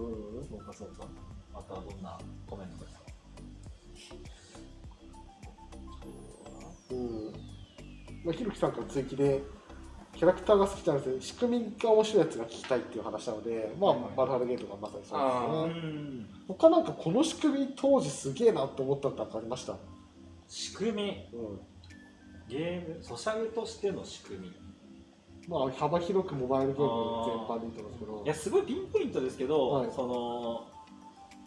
[0.40, 1.06] ん、そうかそうか。
[1.54, 2.18] またどんな
[2.50, 3.02] コメントですか？
[6.90, 7.32] うん。
[8.24, 9.40] まあ、ひろきさんから追記で、
[10.14, 16.26] キャラクターが好きなんです仕組みが面白いやつが聞きたいっていう話なので、まあ、バルハルゲートがまさにそうですね。
[16.46, 19.74] 他なんかこの仕組み当時すげえなって思ったのってありました？
[20.46, 21.60] 仕組み、うん、
[22.48, 23.02] ゲーム？
[23.02, 24.52] ソシャゲとしての仕組み。
[25.48, 26.88] まあ幅広くモバイルゲーム
[27.26, 28.22] 全般でいいと思うんですけど。
[28.24, 30.66] いやすごいピンポイントですけど、はい、その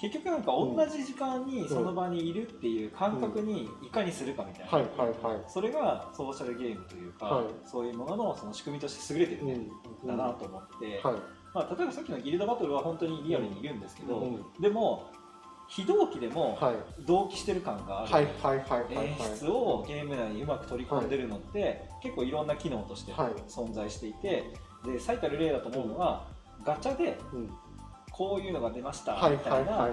[0.01, 4.69] 結局なんか同じ時間にその場にいるっていう感覚にいかにするかみたいな、
[5.47, 9.69] それがソーシャルゲームというか、はい、そういうもののその仕組みとして優れてるん
[10.05, 11.15] だなと思って、はい。
[11.53, 14.21] まあ、例えばさっきのギルドバトルは本当にリアルにいるんですけど、
[14.59, 15.09] でも
[15.67, 16.59] 非同期でも
[17.05, 18.09] 同期してる感がある。
[18.91, 24.43] 演出をゲーム内にうまく取り込んでるのって、結構いろんな機能として存在していて、
[24.85, 26.27] で最たる例だと思うのは、
[26.63, 27.17] ガチャで
[28.15, 29.89] こういうのが出ましたみたいな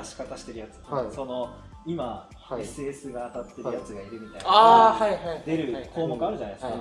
[0.00, 0.80] 出し方してるやつ、
[1.14, 1.50] その
[1.84, 6.74] 今、はい、SS が当たってるやつがいるみたいな、はい、出る項目あるじゃないですか、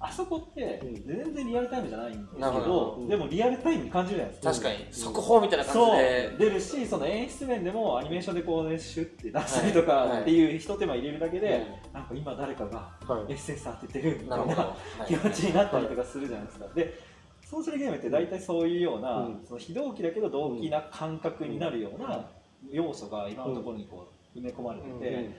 [0.00, 4.92] あそこって全然リアルタイムじゃないんですけど、でもリアルタイムに感じるじゃないですか確かに。
[4.92, 6.36] 速報みたいな感じで。
[6.38, 12.90] 出るしその演出面でもアニメーションでこうねシュッて出したりとかっていうひと手間入れるだけで、なんか今誰かが
[13.28, 14.76] SS 当ててるみたいな
[15.08, 16.66] 気持ちになったりとかするじゃないですか。
[16.74, 17.13] で
[17.44, 22.26] ソーシャルゲームって大体そういうような、その非同期だけど同期な感覚になるような
[22.70, 25.30] 要素が今のところにこう埋め込まれてて、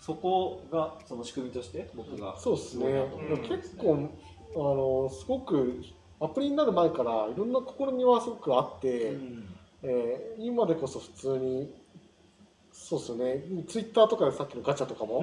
[0.00, 3.04] そこがその仕組みとして僕がそうですね。
[3.48, 4.10] 結構
[4.54, 5.82] あのすごく
[6.20, 9.48] アプリになる前からいろんな試みはすごくあって、うん、
[9.82, 11.72] えー、今でこそ普通に
[12.90, 13.44] そうですよね。
[13.68, 15.22] ツイッターとかでさっきのガチャとかも、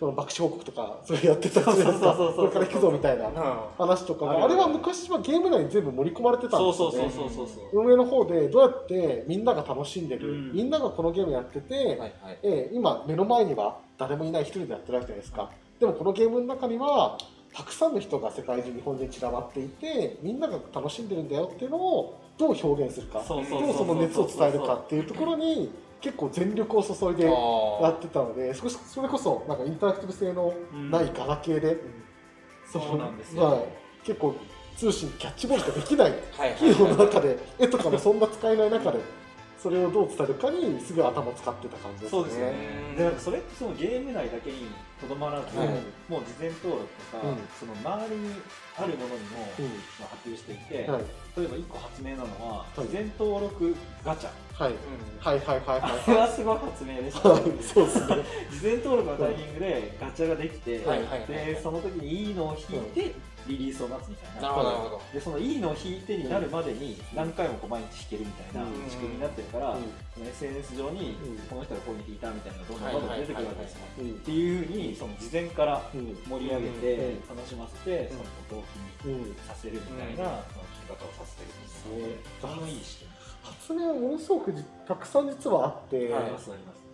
[0.00, 2.14] その爆笑報告とかそれやってたじゃないですか。
[2.14, 3.30] これから行くぞみたいな
[3.76, 7.12] 話とかも、あれは昔はゲーム内に全部盛り込まれてたんですよね。
[7.74, 15.50] 運営の方でどうやってみんなが楽しんでる、みんながこのゲームやってて、はいはい、えー、今目の前には誰もいない一人でやってるわけじゃないですか。
[15.78, 17.18] でもこのゲームの中には
[17.52, 25.70] たくさんの人が世界中日本で散らばっていてみんなが楽しんでるんだよっていうのをどう表現するかどうその熱を伝えるかっていうところに
[26.04, 30.52] 結構全力を注いでやってたので少しそれこそなんかインタラクティブ性の
[30.90, 31.78] ないガラケーで、うん、
[32.70, 33.64] そうなんですよ、はい、
[34.04, 34.36] 結構
[34.76, 36.12] 通信キャッチボールができない
[36.58, 38.98] 企業の中で絵とかもそんな使えない中で
[39.58, 42.10] それをどう伝えるかにすぐ頭使ってた感じですね。
[42.10, 42.52] そうですね。
[42.98, 44.68] でそれってそのゲーム内だけに
[45.00, 45.68] とどまらず、はい、
[46.06, 48.28] もう事前登録とか、うん、その周りに
[48.76, 49.64] あるものにも、うん、
[49.98, 51.04] まあ、発表していて、はい、
[51.40, 53.74] 例えば1個発明なのは、はい、事前登録
[54.04, 54.43] ガチャ。
[54.58, 54.74] はい、
[55.18, 58.16] はいはいはいはいこれはすごい発明でした、ね、そうですね。
[58.54, 63.14] 事前登録のタイミングでガチャができて、でその時にいいのを引いて、
[63.46, 64.42] リリースを待つみたいな。
[64.42, 71.16] なるほどでそのいいのを引いてになるまでに何回もこう毎日弾けるみたいな仕組みになってるから、うん、SNS 上に
[71.50, 78.66] この人がこういうに弾いたみたいなどんどんどんどん出てくるわけですよ、っていうふうにその事前から盛り上げて楽しませてその動
[79.02, 82.80] 機にさせるみたいなその弾き方をさせてるんですねいい
[83.44, 84.54] 発明はものすごく
[84.88, 86.22] たくさん実はあって、はい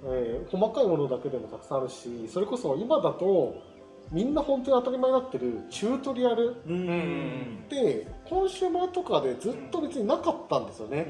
[0.05, 3.62] えー、細かいものだけでもたくさんあるしそれこそ今だと
[4.11, 11.07] みんな本当に当たり前になってるチュートリアルってコンシューマーとかでずっと別になかったんですよね。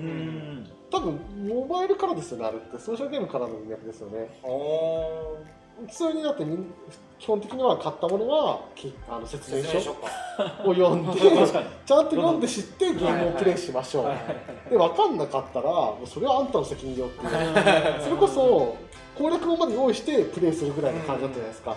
[0.90, 1.18] 多分
[1.48, 2.78] モバイルからですよねあれって。
[2.78, 4.28] ソーシャルゲームからの脈ですよね
[5.86, 6.44] 普通になって
[7.18, 8.60] 基本的には買ったものは
[9.08, 11.20] あの説明書を読んで
[11.84, 14.70] ちゃんと読んで知ってゲームをプレイしましょう。
[14.70, 18.02] で分かんなかったらもうそれはあんたの責任よっていう。
[18.02, 18.76] それこそ
[19.16, 21.76] 攻略本まで用意してプレイするぐらいの感じだったじゃないですか。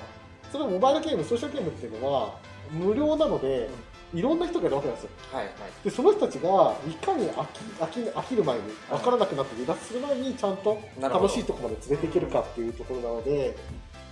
[0.52, 2.30] それモバイルゲームソーシャルゲームっていうのは
[2.72, 3.70] 無料なので、
[4.14, 13.58] いろんな人がいるわけなんですよ、はいはい、でその人たちがいかに飽き飽き飽きる前に分からなくなって離脱する前にちゃんと楽しいところまで連れていけるかっていうところなので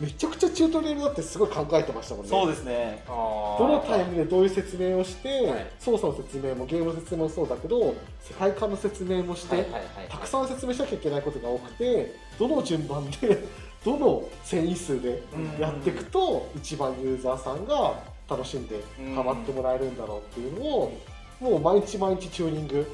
[0.02, 2.30] めちゃくちゃチュートリアルだってすごい考えてましたもんね。
[2.30, 3.04] そうですね。
[3.08, 3.14] ど
[3.68, 9.68] のタイミングでどういう説明をして、はい、操作の説明もゲームの説明もそうだけど世界観の説明もして、
[10.10, 13.48] たくさん説明しなきゃいけないことが多くてどの順番で
[13.86, 15.22] どの繊維数で
[15.60, 17.94] やっていくと一番ユーザーさんが
[18.28, 18.80] 楽しんで
[19.16, 20.98] ハマってもらえるんだろうっていうのを
[21.40, 22.88] もう毎日毎日チューニング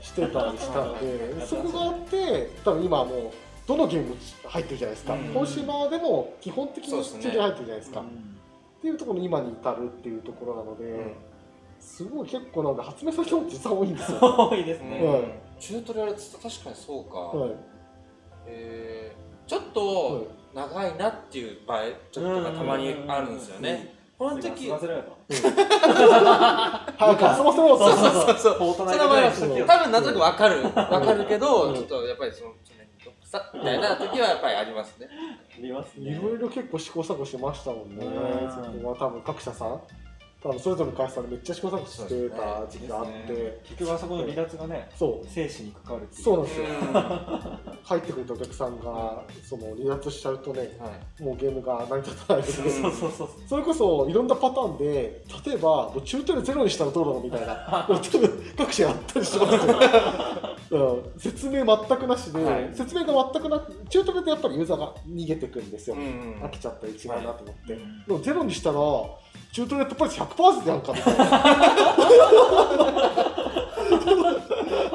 [0.00, 3.30] してたりしたので そこがあって多分今はもう
[3.66, 11.16] どのゲーム入ってるじゃないですか、コンシューマーでも基本的にチュートリアル入ってるじゃないですか、っていうところに今に至るっていうところなので、
[11.80, 14.18] すごい結構なんで発明されたの実は多いんですよ。
[14.50, 15.22] 多いですね、はい、
[15.58, 17.50] チュートリアルって確かにそうか、はい、
[18.46, 24.70] えー、ちょっと長いなっていう場合ちょっとたまにあるんですよね、この時。
[24.70, 25.16] 忘れた。
[26.96, 28.74] 早く遊ばせろそうそうそうそう。
[28.74, 30.62] その場合は、多分なんとなくわかる。
[30.62, 32.52] わかるけど、ちょっとやっぱりその、
[33.36, 35.08] さみたいな時はやっぱりありますね。
[35.56, 36.10] ありますね。
[36.10, 38.04] いろいろ結構試行錯誤しましたもんね。
[38.50, 39.80] そこは多分各社さん。
[40.46, 45.26] 多分それぞれの会社さんでめっちゃ試行錯誤してた時期があって、ね、結局あそこの離脱がね、そう。
[45.28, 46.22] 生死に関わるっていう。
[46.22, 46.66] そうなんですよ。
[47.82, 57.88] 入ってくるとお客さんがその離脱しちゃうとね、はい、もうゲームが成り立たないのでそうそうそうそれこそいろんなパターンで例えば中途でゼロにしたらどうなのみたいな。
[58.56, 68.80] 各社やったりしますよ、 うん、説明全くなしで、はい、説明が全くなく中途でやっぱりユーザーが逃げてくんですよ、うんうん、飽きちゃったら違うなと思って、はい、でもゼロにしたら
[69.56, 70.92] 中トロネットパリス100%やんか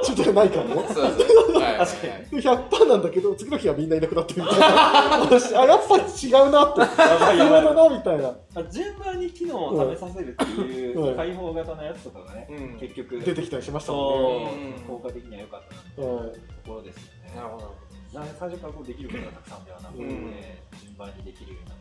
[0.03, 0.87] 中トロないかもね。
[0.87, 1.77] そうそうはい。
[1.79, 2.41] 確かに。
[2.43, 4.67] 100%なんだけど次の日はみんないなくなってるみたいな。
[5.17, 6.79] あやっぱ違うなって。
[6.79, 8.35] やばいだなみたいな。
[8.69, 13.19] 順番に機能を試させるっていう開放型のやつとかがね、うん、結局。
[13.19, 14.75] 出てきたりしましたもんね。
[14.87, 15.61] 効果的には良かっ
[15.97, 16.31] たなと
[16.67, 17.33] ころですよね。
[17.35, 17.91] なるほど。
[18.13, 21.80] 最初からこうできることがたくさんではなくて、順番にできるようになっ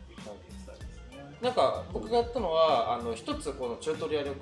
[1.41, 4.41] なんか僕がやったのはあの一つこのチュートリアル、うん、チ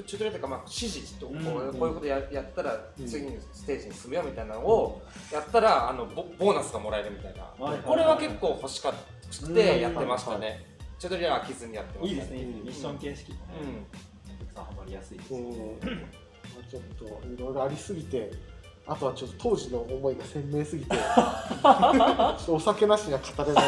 [0.00, 7.44] ュートリアルというかまあ指示とこう,、こういうことややったら次のステージに進むよみたいなのをやったらあのボボーナスがもらえるみたいな、
[7.82, 10.66] これは結構欲しかくてやってましたね、
[10.98, 12.60] チュートリアル飽きずにやってました、ね、いいですね。
[12.64, 13.42] ミッション形式もね、
[14.28, 15.46] うん、たくさんハマりやすいですよね、
[16.70, 18.30] ちょっといろいろありすぎて
[18.88, 20.96] あとはちょっと当時の思いが鮮明すぎて
[22.48, 23.64] お酒なしには語れない。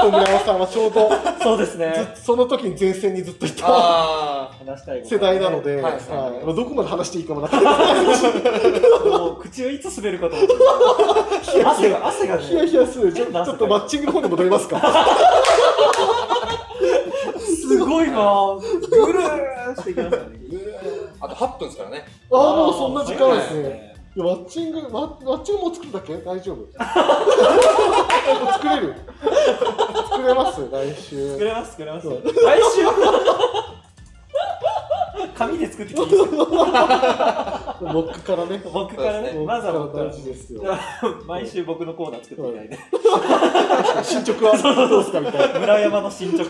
[0.00, 1.10] 小村山さんはちょうど
[1.42, 2.14] そうですね。
[2.14, 4.50] その時に前線にずっといた
[5.04, 5.92] 世代なので、はい。
[5.92, 7.56] はい、どこまで話していいかもなって
[9.06, 10.54] もう口をいつ滑るかと思って。
[11.62, 14.80] 汗が汗が、ね、ヒヤヒヤするちょっとマッチングの方に戻りますか。
[17.38, 18.56] すごいな。
[18.90, 20.40] ぐるーしてきましたね。
[21.20, 22.06] あと8分ですからね。
[22.32, 23.79] ああもうそんな時間ですね
[24.16, 26.16] マッチングママッチングも作るだけ？
[26.16, 26.66] 大丈夫。
[28.52, 28.94] 作れる。
[30.10, 30.68] 作れます？
[30.70, 31.32] 来週。
[31.32, 32.08] 作れます作れます。
[32.08, 32.14] 来
[32.74, 32.82] 週。
[35.36, 37.76] 紙で作ってきていいですか？
[37.92, 38.60] 僕からね。
[38.72, 39.32] 僕からね。
[39.46, 40.62] まずは僕大事ですよ。
[41.26, 42.78] 毎週僕のコーナー作ってみたいね
[44.02, 44.58] 進捗は
[44.88, 45.20] どうですか？
[45.20, 45.60] みたいな。
[45.60, 46.44] 村山の進捗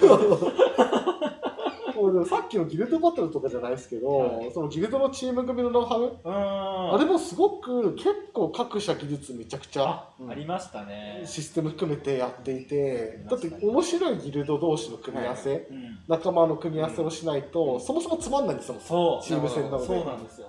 [2.26, 11.22] さっきのギルドバトルとかじゃないですけど、はい、そのギルドのチーム組のノウハウあれもすごく結構各社技術めちゃくちゃありましたね。
[11.24, 15.58] システム含めてやっていてだって面白いギルド同士の組み合わせ、はい。
[15.70, 18.76] うん、仲間の組み合わせをしないと、うん、そもそもつまんないんですよ
[19.22, 20.46] チーム戦なのでそうなんですよ。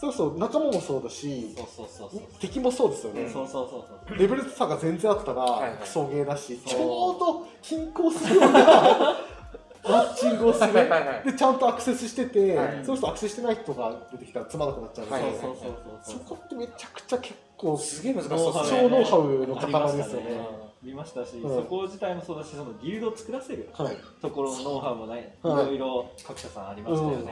[0.00, 1.54] そうそう仲間もそうだし
[2.40, 4.18] 敵もそうですよね、そうそうそうそう。
[4.18, 9.16] レベル差が全然あったらクソゲーだし、ちょうど均衡するような
[9.84, 10.72] マッチングをする。
[10.72, 15.24] でちゃんとアクセスしてて、はい、そうするとアクセスしてない人が出てきたらつまなくなっちゃうんで、はい、
[16.02, 18.28] そこってめちゃくちゃ結構すげえ難しい。
[18.30, 18.38] 超
[18.88, 20.72] ノウハウの塊ですよね。
[20.82, 23.68] 見ましたし、うん、そこ自体もそうだしそのギルドを作らせる
[24.20, 27.28] ところのノウハウもない、い、ろいろ各社さんありましたよね、うん、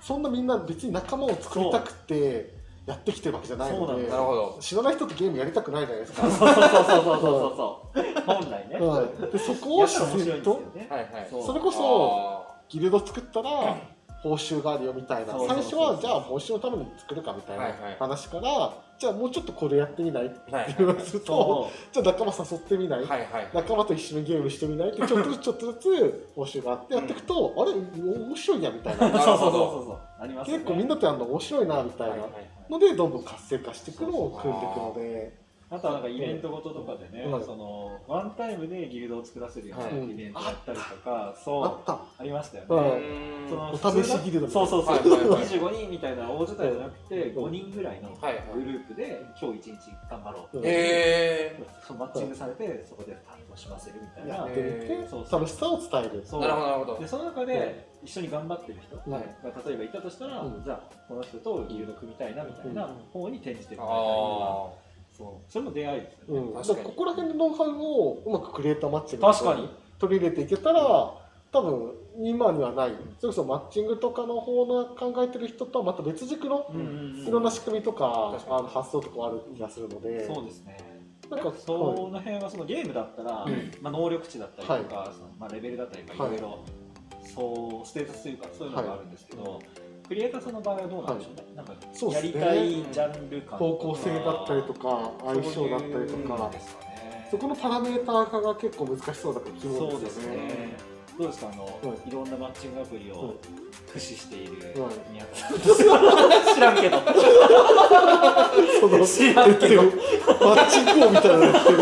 [0.00, 2.54] そんなみんな別に仲間を作りたくて
[2.86, 4.58] やってきてるわけじゃないのでなるほど。
[4.60, 6.22] 知らない人ってゲームやりたくないじゃないですか。
[6.22, 13.76] そうそうそうそうそうそう本来ね、はい、でそこを自然と、ねはいはい、それこそギルド作ったら
[14.22, 20.36] 報酬があるよみたいな最初はじゃあ報酬のために作るかみたいな話から、じゃあもうちょっとこれやってみないって
[20.78, 23.04] 言われると、じゃあ仲間誘ってみない、
[23.52, 32.16] 仲間と一緒にゲームしてみないってちょっとずつちょっとずつ報酬があってやっていくと、あれ面白いやみたいなそうそうそうそう結構みんなとやるの面白いなみたいな
[32.70, 35.45] のでどんどん活性化していくのを組んでいくので。
[35.68, 42.68] あとはなんかイベントごととかでね、うん、そのワンタイムでギルドを作らせるようなイベントやったりとか、そうありましたよね。
[43.48, 48.10] そのお試しギルドそうそうそう、25人みたいな大所帯じゃなくて、5人ぐらいの
[48.54, 51.60] グループで今日一日頑張ろうって、へ
[51.98, 54.36] マッチングされてそこで担当しませるみたいな。
[54.36, 56.24] やってみて、楽しさを伝える。
[56.40, 56.98] なるほどなるほど。
[57.00, 64.85] でその中で一緒に頑張ってる人が例えばいたとしたら、じゃあこの人とギルド組みたいなみたいな方に転じてるみたいな。
[65.16, 65.52] そう。
[65.52, 66.84] それも出会いですよね、うん、確かに。
[66.84, 69.68] ここら辺のノウハウをうまくクリエイターマッチング確かに。
[69.98, 70.80] 取り入れていけたら、
[71.52, 72.92] 多分今にはない。
[73.18, 76.70] それこそマッチングとかの方の考えてる人とはまた別軸の
[77.26, 80.26] いろんな仕組みとかあの発想とかある気がするので。
[80.26, 80.76] そうですね。
[81.30, 86.64] なんかその辺はそのゲームだったら、うん、まあ、能力値だったりとか、はい、そのまあ、レベルだったりとかいろいろ
[87.34, 89.60] そうステータスというかそういうのがあるんですけど、はい、
[90.08, 96.50] クリエイターさんの場合はどうなんでしょうね、はい、なんかやりたいジャンル感方向性だったりとか相性だったりとか。
[97.30, 100.95] そこのパラメーター化が結構難しそうだと思うんですよね。
[101.18, 101.50] どうですか？
[101.52, 101.70] あの、は
[102.04, 103.36] い、いろんなマッチングアプリを
[103.86, 104.52] 駆使している
[105.10, 105.58] 宮田さん、
[106.54, 107.00] 知らんけど。
[109.06, 109.82] 知らんけど。
[109.82, 109.88] マ
[110.54, 111.78] ッチング王みたいなのやってる。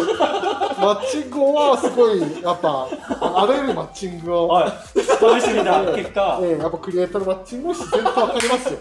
[0.78, 2.89] マッチングはすごいやっぱ
[3.20, 4.70] あらゆるマッチングを、はい、
[5.01, 5.03] 試
[5.43, 8.78] してみた結果、えー、やっぱクリエイターのマッチングも自然と分かりますよ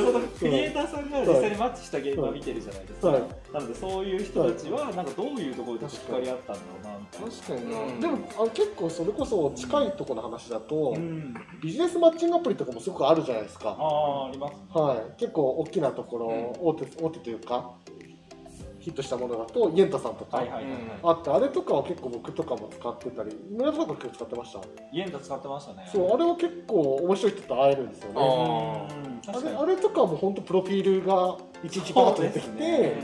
[0.00, 3.22] そのクリエイターさんが実際にマッチしたゲームを見てるじゃないですか、はい、
[3.52, 6.62] なのでそういう人たちはなんかどういうところでしっかりあったんだ。
[6.62, 13.70] ろうなみたいな確かにな、うん、でもあ結構それこそ近いところの話だと、うん、ビジネスマッチングアプリとかもすごくあるじゃないですか。
[13.70, 15.20] あああります、はい。
[15.20, 17.72] 結構大きなところ、うん、大手大手というか
[18.82, 20.42] ヒットしたものだとイエンタさんとか
[21.02, 24.60] あってあれとかは結構僕とかも使ってたり村田さんとか使ってました？
[24.92, 25.88] イエンタ使ってましたね。
[25.92, 28.88] そうあれは結構面白い人と会えるんですよね。
[29.28, 32.96] あれあれとかも本当プロフィールがいちいちバーッと出てきて、で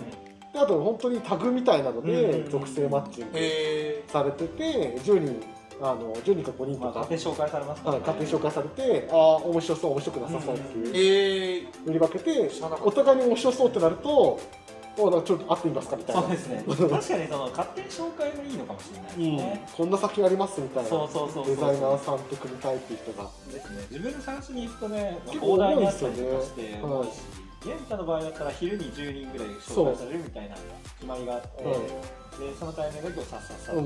[0.57, 3.39] あと本当にタグみたいなので属性マッチング
[4.09, 5.41] されてて10人
[5.81, 12.51] あの10人か5人とか、まあ、勝手紹介されますから、ね、勝手紹介されてああ面白そう面白くなさそうっていう、売り分けて
[12.83, 14.41] お互いに面白そうってなると
[14.99, 16.23] ちょっと会ってみますかみたいな。
[16.23, 16.65] そうですね。
[16.67, 20.89] 確かにその勝手に紹介がいいのかもしれないですね、うん、こんな先ありますみたいな。
[20.89, 23.87] そうそうそうデザイナーさんと組みたいっていう人がですね。
[23.91, 33.85] 自分で探しに行くとね広大にあったりとかして、ね、はい、ゲンタの場合だったら昼に10人ぐらい紹介されるみたいな決まりがあって、はいでそのタイミングで今日さっさっさと、いい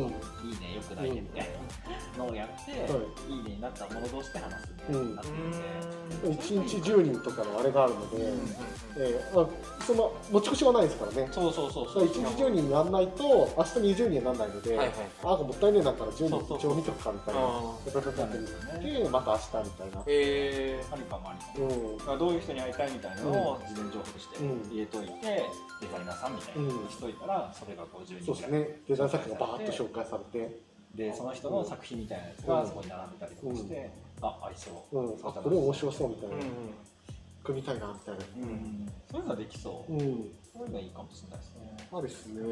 [0.61, 1.49] ねよくないねみたい
[2.19, 3.41] なのをやって、い。
[3.41, 8.17] いねになったもの同士で話すみたいななってて、1日10人とかのあれがあるので、
[8.99, 11.29] えーまあ、その持ち越しはないですからね。
[11.33, 12.05] そうそうそうそう。
[12.07, 13.25] 1日10人やんないと
[13.57, 17.41] 明日20人にならないので、はいはい、あもったいねえなったら10人一応見とくかみたいな。
[17.87, 19.99] ペペペペってでまた明日みたいな。
[20.01, 24.37] へえー、ありかもありかも、どういう人に会いたいみたいなのを事前情報として
[24.71, 25.13] 入れといて、
[25.81, 30.73] デザイナーさんみたいなにしといたら、それが50人ねデザイン作品がバーッと紹介されて。
[30.95, 33.91] でその人の作品みたいなやつがそこに並んでたりとかして、
[34.21, 36.43] うん、あ合いそう、うん、あこれ面白そうみたいな、うん、
[37.43, 40.01] 組みたいなみたいな、うん、そういうのはできそう、うん、
[40.53, 41.89] そういうのはいいかもしれないですね。
[41.91, 42.43] そうですね。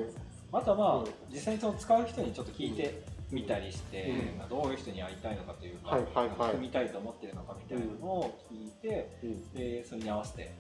[0.53, 9.18] あとはまあ、実際にその使う人にちょっと聞いてみたりして、まあ、どういう人に会いたいのかというか、はいはいはい、組みたいと思ってるのかみたいなのを聞いて、
[9.55, 10.51] でそれに合わせて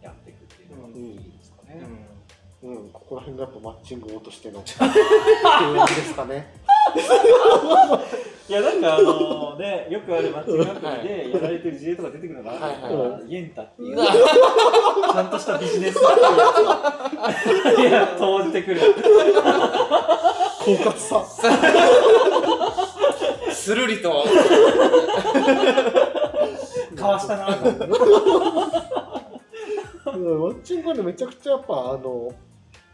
[0.00, 1.82] やっていくっていうのがいいですかね。
[2.62, 6.52] うん、ここら辺がやっぱマッチング王としての 契約ですかね。
[8.48, 16.00] いやなんかあのねよくあるマッチングアプリでやられてる事例とか出てくるのがあるから、はい、イエンタっていうちゃんとしたビジネス
[17.80, 18.80] いや投じてくる。
[20.64, 21.24] 狡猾さ。
[23.52, 24.24] するりと。
[26.96, 27.56] かわしたな マ
[30.12, 32.32] ッチングはねめちゃくちゃやっぱあの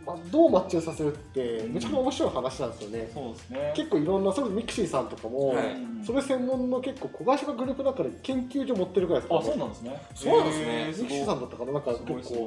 [0.04, 3.10] まあ、どうマッチングさせるってめちゃくちゃ面白い話なんですよね。
[3.12, 3.72] そうですね。
[3.74, 10.02] 結構いろんなそれミクシーさんとかも、はい、それ専門の結構小会社がグループの中で研究所持ってるぐらいですか、ね、あそうなんですね。
[10.14, 10.86] そうなんですね。
[10.88, 12.46] ミクシーさんだったかななんか結構結構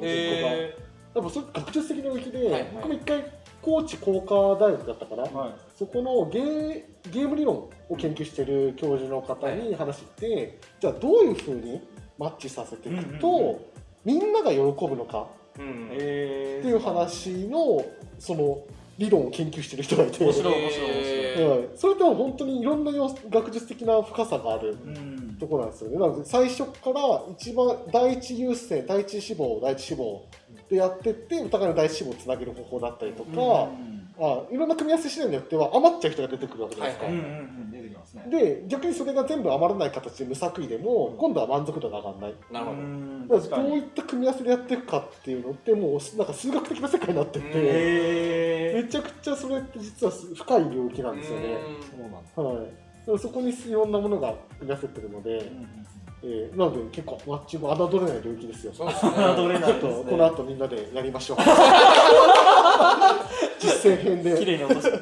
[1.12, 3.24] やっぱそれ学術的な動きで、はいはい、僕も一回
[3.60, 4.34] 高知工科
[4.64, 6.82] 大学だったから、はい、そこのゲー
[7.12, 11.82] ゲーム理論を研究してる教授の方に話して、はい、じゃあどういうふうに
[12.16, 13.58] マッチさせていくと、うんうんうん、
[14.04, 15.26] みんなが喜ぶのか
[15.58, 17.84] うん、っていう話の
[18.18, 18.62] その
[18.98, 20.22] 理論を研究してる人がいて。
[20.22, 22.92] 面白い面白い面白い、それって本当にいろんな
[23.30, 24.76] 学術的な深さがある
[25.38, 25.98] ところなんですよね。
[25.98, 30.22] なので最初から一番第一優先第一志望第一志望
[30.68, 42.34] でやってってお互いの第一志望をつなげる方法だったりとか、うんあいろんな組み合わせ次第によっては余っちゃう人が出てくるわけじゃないですか、はいはい、で逆にそれが全部余らない形で無作為でも、今度は満足度が上がらない。
[42.50, 42.72] なるほ
[43.38, 43.62] ど。
[43.62, 51.58] どういった組み合わせでやっていくかっていうのってもうなんか数学的な世界になっててめちゃくちゃそれって実は深い領域なんですよね。
[52.36, 52.56] そうなん。
[52.56, 55.68] はい、そこにいろんなものが組み合わせてるのので、うん
[56.22, 58.72] えー、なので結構マッチも侮れない領域ですよ。
[58.74, 59.12] そうですね。
[59.12, 61.38] 侮れない、ね、ちょっとこの後みんなでやりましょう。
[63.58, 64.38] 実践編で。
[64.38, 64.98] 綺麗に落とした。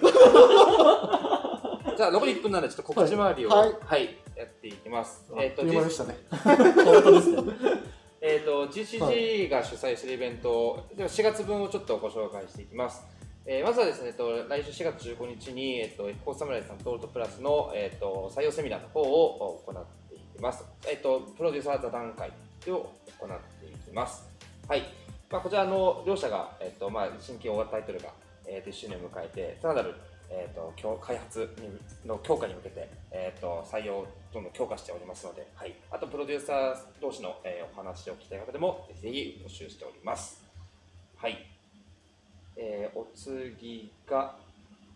[1.96, 5.24] じゃあ残り1分なのでちょっと告知回りを、はい、はい、やっていきます。
[5.36, 6.16] えっ、ー、と、でしたね。
[6.30, 6.56] 本
[7.02, 7.42] 当ですね。
[8.20, 13.02] えっと GCG が主催するイベント、では4月分をちょっとご紹介していきます。
[13.50, 19.84] えー、まずはですね、えっと、来週4月15日に、えっと、コースサムライさんトールトプラスの、えっと、採用セミナーの方を行っ
[20.38, 20.64] ています。
[20.88, 22.30] えっと、プロデューサー座談会
[22.70, 23.28] を行っ
[23.60, 24.24] ていきます。
[24.68, 24.82] はい。
[25.30, 28.08] まあ、こちらの両社が、えっとまあ、新規大型タイトルが、
[28.46, 29.94] えー、と1周年を迎えて、さらなる、
[30.30, 31.50] えー、と開発
[32.06, 40.42] の強化に向けて、えー、と採用をどんどん強化しておりますので、はい、あとプロデューサー同士の、えー、お話を聞きたい方でも、ぜひぜひ募集しております。
[41.16, 41.46] はい。
[42.56, 44.36] えー、お次が、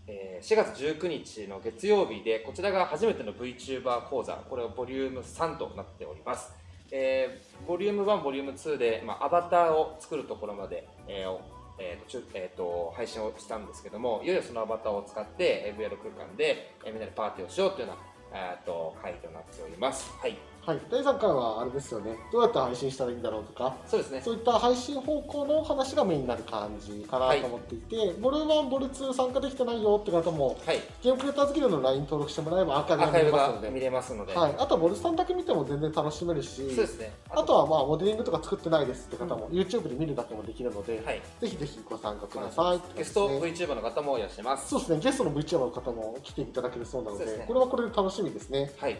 [0.06, 6.52] えー、4月19日の月曜日で、こちらが初めての VTuber 講座、これはボリューム3となっております。
[6.90, 11.38] えー、ボリューム1、ボリューム2で、まあ、アバターを作るところまで、えー
[11.78, 17.94] えーとえーと、配信をしたんですけども、いよいよそのアバターを使って VR 空間で、えー、みんなでパーティーをしようというよ
[18.32, 20.12] うな、えーと回となっております。
[20.20, 22.16] はいはい、第3回はあれですよね。
[22.30, 23.74] どうやって配信したらいいんだろうとか。
[23.84, 24.20] そうですね。
[24.24, 33.70] そういった配信方向の話がメインになる感じかなと思っていて、はい、ボル1ボル2参加できてないよって方も、はい、ゲームクリエイターズギルの LINE 登録してもらえばアーカイブが見れますので。
[33.70, 37.12] 見れますので、はい、あとはボル3だけ見ても全然楽しめるしそうですね。
[37.30, 44.68] あとはまあモデリングとか作ってないですって方も、うん、YouTube で見るだけもできるので、はい、ぜひぜひご参加ください、ゲスト VTuber の方もいらっしゃいます。
[44.68, 45.00] そうですね。
[45.00, 48.70] ゲストの VTuber の方も来ていただけるそうなので、ね、これはこれで楽しみですね。
[48.78, 48.96] はい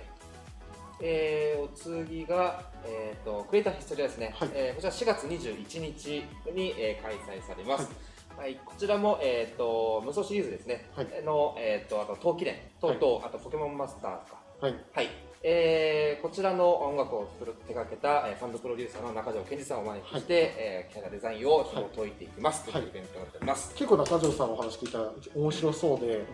[1.05, 6.25] えー、お次が、えーと、クリエイターヒストリアですね、はい、えー、こちら4月21日
[6.55, 7.91] に、えー、開催されます。
[8.37, 15.09] はい、はい、こちらも、えーと、無双シリーズですね、はい、の、えーと、あと陶器連等々、はい、あとポケモンマスターか、はい、はい、
[15.43, 17.29] えー、こちらの音楽を
[17.67, 23.75] 手掛けた、えー、ファンドプロデューサーの中条健二さんをお招きして、はい、えー、キャラデザインを紐解いていきます、というイベントになっております。
[23.75, 26.25] 結構中条さんのお話聞いたら面白そうで、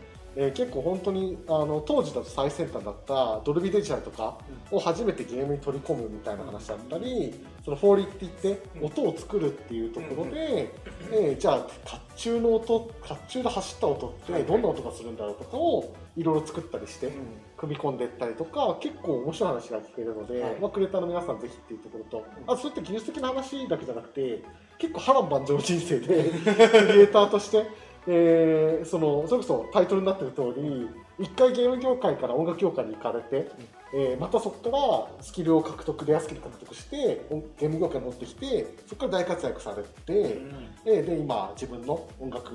[0.41, 4.39] えー、結構本当にあの当時だと最先端だったドルビーデジタルとか
[4.71, 7.35] を初めてゲームに取り込むみたいな話だったり、
[7.65, 10.73] そのフォーリって言って音を作るっていうところで、
[11.11, 17.11] えー、じゃあ甲冑の音甲冑で走った音ってどんな音がするんだろうとかをいろいろ作ったりして
[17.57, 24.45] 組み込んでいったりとか結構面白い話が聞けるので、まあ、クリエイターの皆さんぜひっていうところとあそういった技術的な話だけじゃなくて
[24.79, 26.31] 結構波乱万丈人生で
[26.87, 27.67] クリエイターとして
[28.11, 30.89] えー、そのそれこそタイトルになってる通り
[31.19, 33.51] 一回ゲーム業界から音楽業界に行かれて、
[33.93, 37.27] えー、またそこからスキルを獲得レアスキル獲得して
[37.61, 42.51] ゲーム業界に持ってきてそこから大活躍されて、うん、えー、で今自分の音楽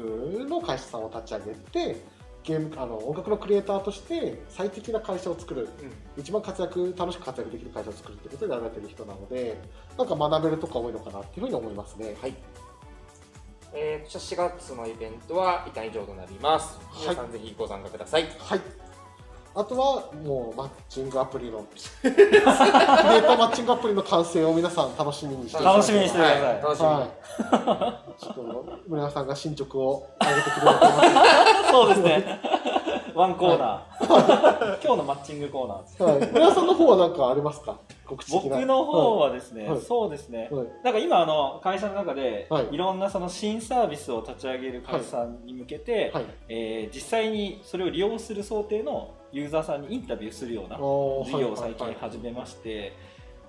[0.50, 1.54] の会社さんを立ち上げ
[1.94, 2.02] て
[2.44, 9.56] ゲームあの音楽のクリエイターとして最適な会社を作る、うん、一番活躍楽しく活躍できる会社を作るってことでやられてる人なので
[9.98, 12.16] なんか学べるとこ多いのかなっていうふうに思いますね。
[12.20, 12.34] はい
[13.76, 16.80] えー、こちら4月のイベントは以上となります。
[17.02, 18.28] 皆さんぜひご参加ください。
[18.38, 18.62] はい。
[19.56, 21.64] あとはもうマッチングアプリの
[22.02, 26.42] データマッチングアプリの完成を皆さん楽しみにして楽しみにしてください。
[26.42, 26.94] はい、楽しみに。
[26.94, 31.72] はい、 ちょっと村さんが進捗を上げてくれると思います。
[31.72, 32.42] そうですね。
[33.16, 36.04] ワンコーナー、はい、 今日のマッチングコーナーです。
[36.04, 36.32] はい。
[36.32, 37.78] 村さんの方は何かありますか？
[38.06, 52.94] 僕の方はですね、はい、そうですね、はい、なんか今あの会社の中で、い、ろんなその新サービスを立ち上げる会社さんに向けて、はい、えー、実際にそれを利用する想定のユーザーさんにインタビューするような事業を最近始めまして、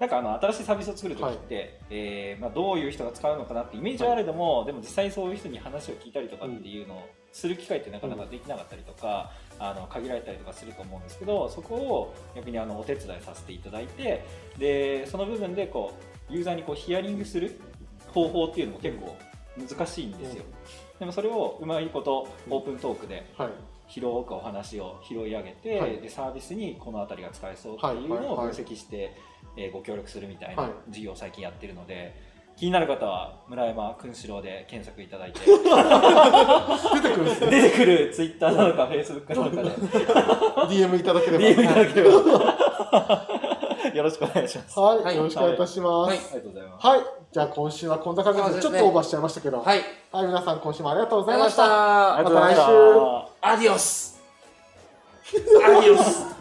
[0.01, 14.25] なんかあの新しいサービスを作るときって、はい、えー、まあ、どういう人が使うのかなってイメージはあれども、はい、でも実際にそういう人に話を聞いたりとかっていうのをする機会ってなかなかできなかったりとか、あの限られたりとかすると思うんですけどそこを逆にあのお手伝いさせていただいて
[14.59, 15.93] でその部分でこ
[16.31, 17.59] うユーザーにこうヒアリングする
[18.09, 19.17] 方法っていうのも結構
[19.57, 20.45] 難しいんですよ、
[20.95, 23.25] うん、でもそれをうまいことオープントークで
[23.87, 29.15] 広くお話を拾い上げて、はい、でサービスにこの辺りが使えそうっていうのを分析して、
[29.57, 32.24] えご協力するみたいな事業を最近やってるので。
[32.57, 35.41] 気になる方は村山君四郎で検索いただいて。
[35.41, 35.47] 出
[37.01, 39.71] てくる出てくるツイッターなのかフェイスブックなのかで。
[40.87, 41.45] DM いただければ。
[41.45, 43.29] DM いただければ。
[43.95, 44.79] よろしくお願いします。
[44.79, 46.87] はい、よろしくお願いいたします、はい、ありがとうございます。
[46.87, 47.01] はい。
[47.33, 49.61] じゃあ今週はこんな感じで、ちょっとオーバーしちゃいましたけど。
[49.61, 49.81] はい、
[50.13, 51.63] はい、皆さん今週もありがとうございました。
[51.63, 52.31] また。
[52.31, 52.61] 来週
[53.43, 54.23] アディオス
[55.65, 56.35] アディオス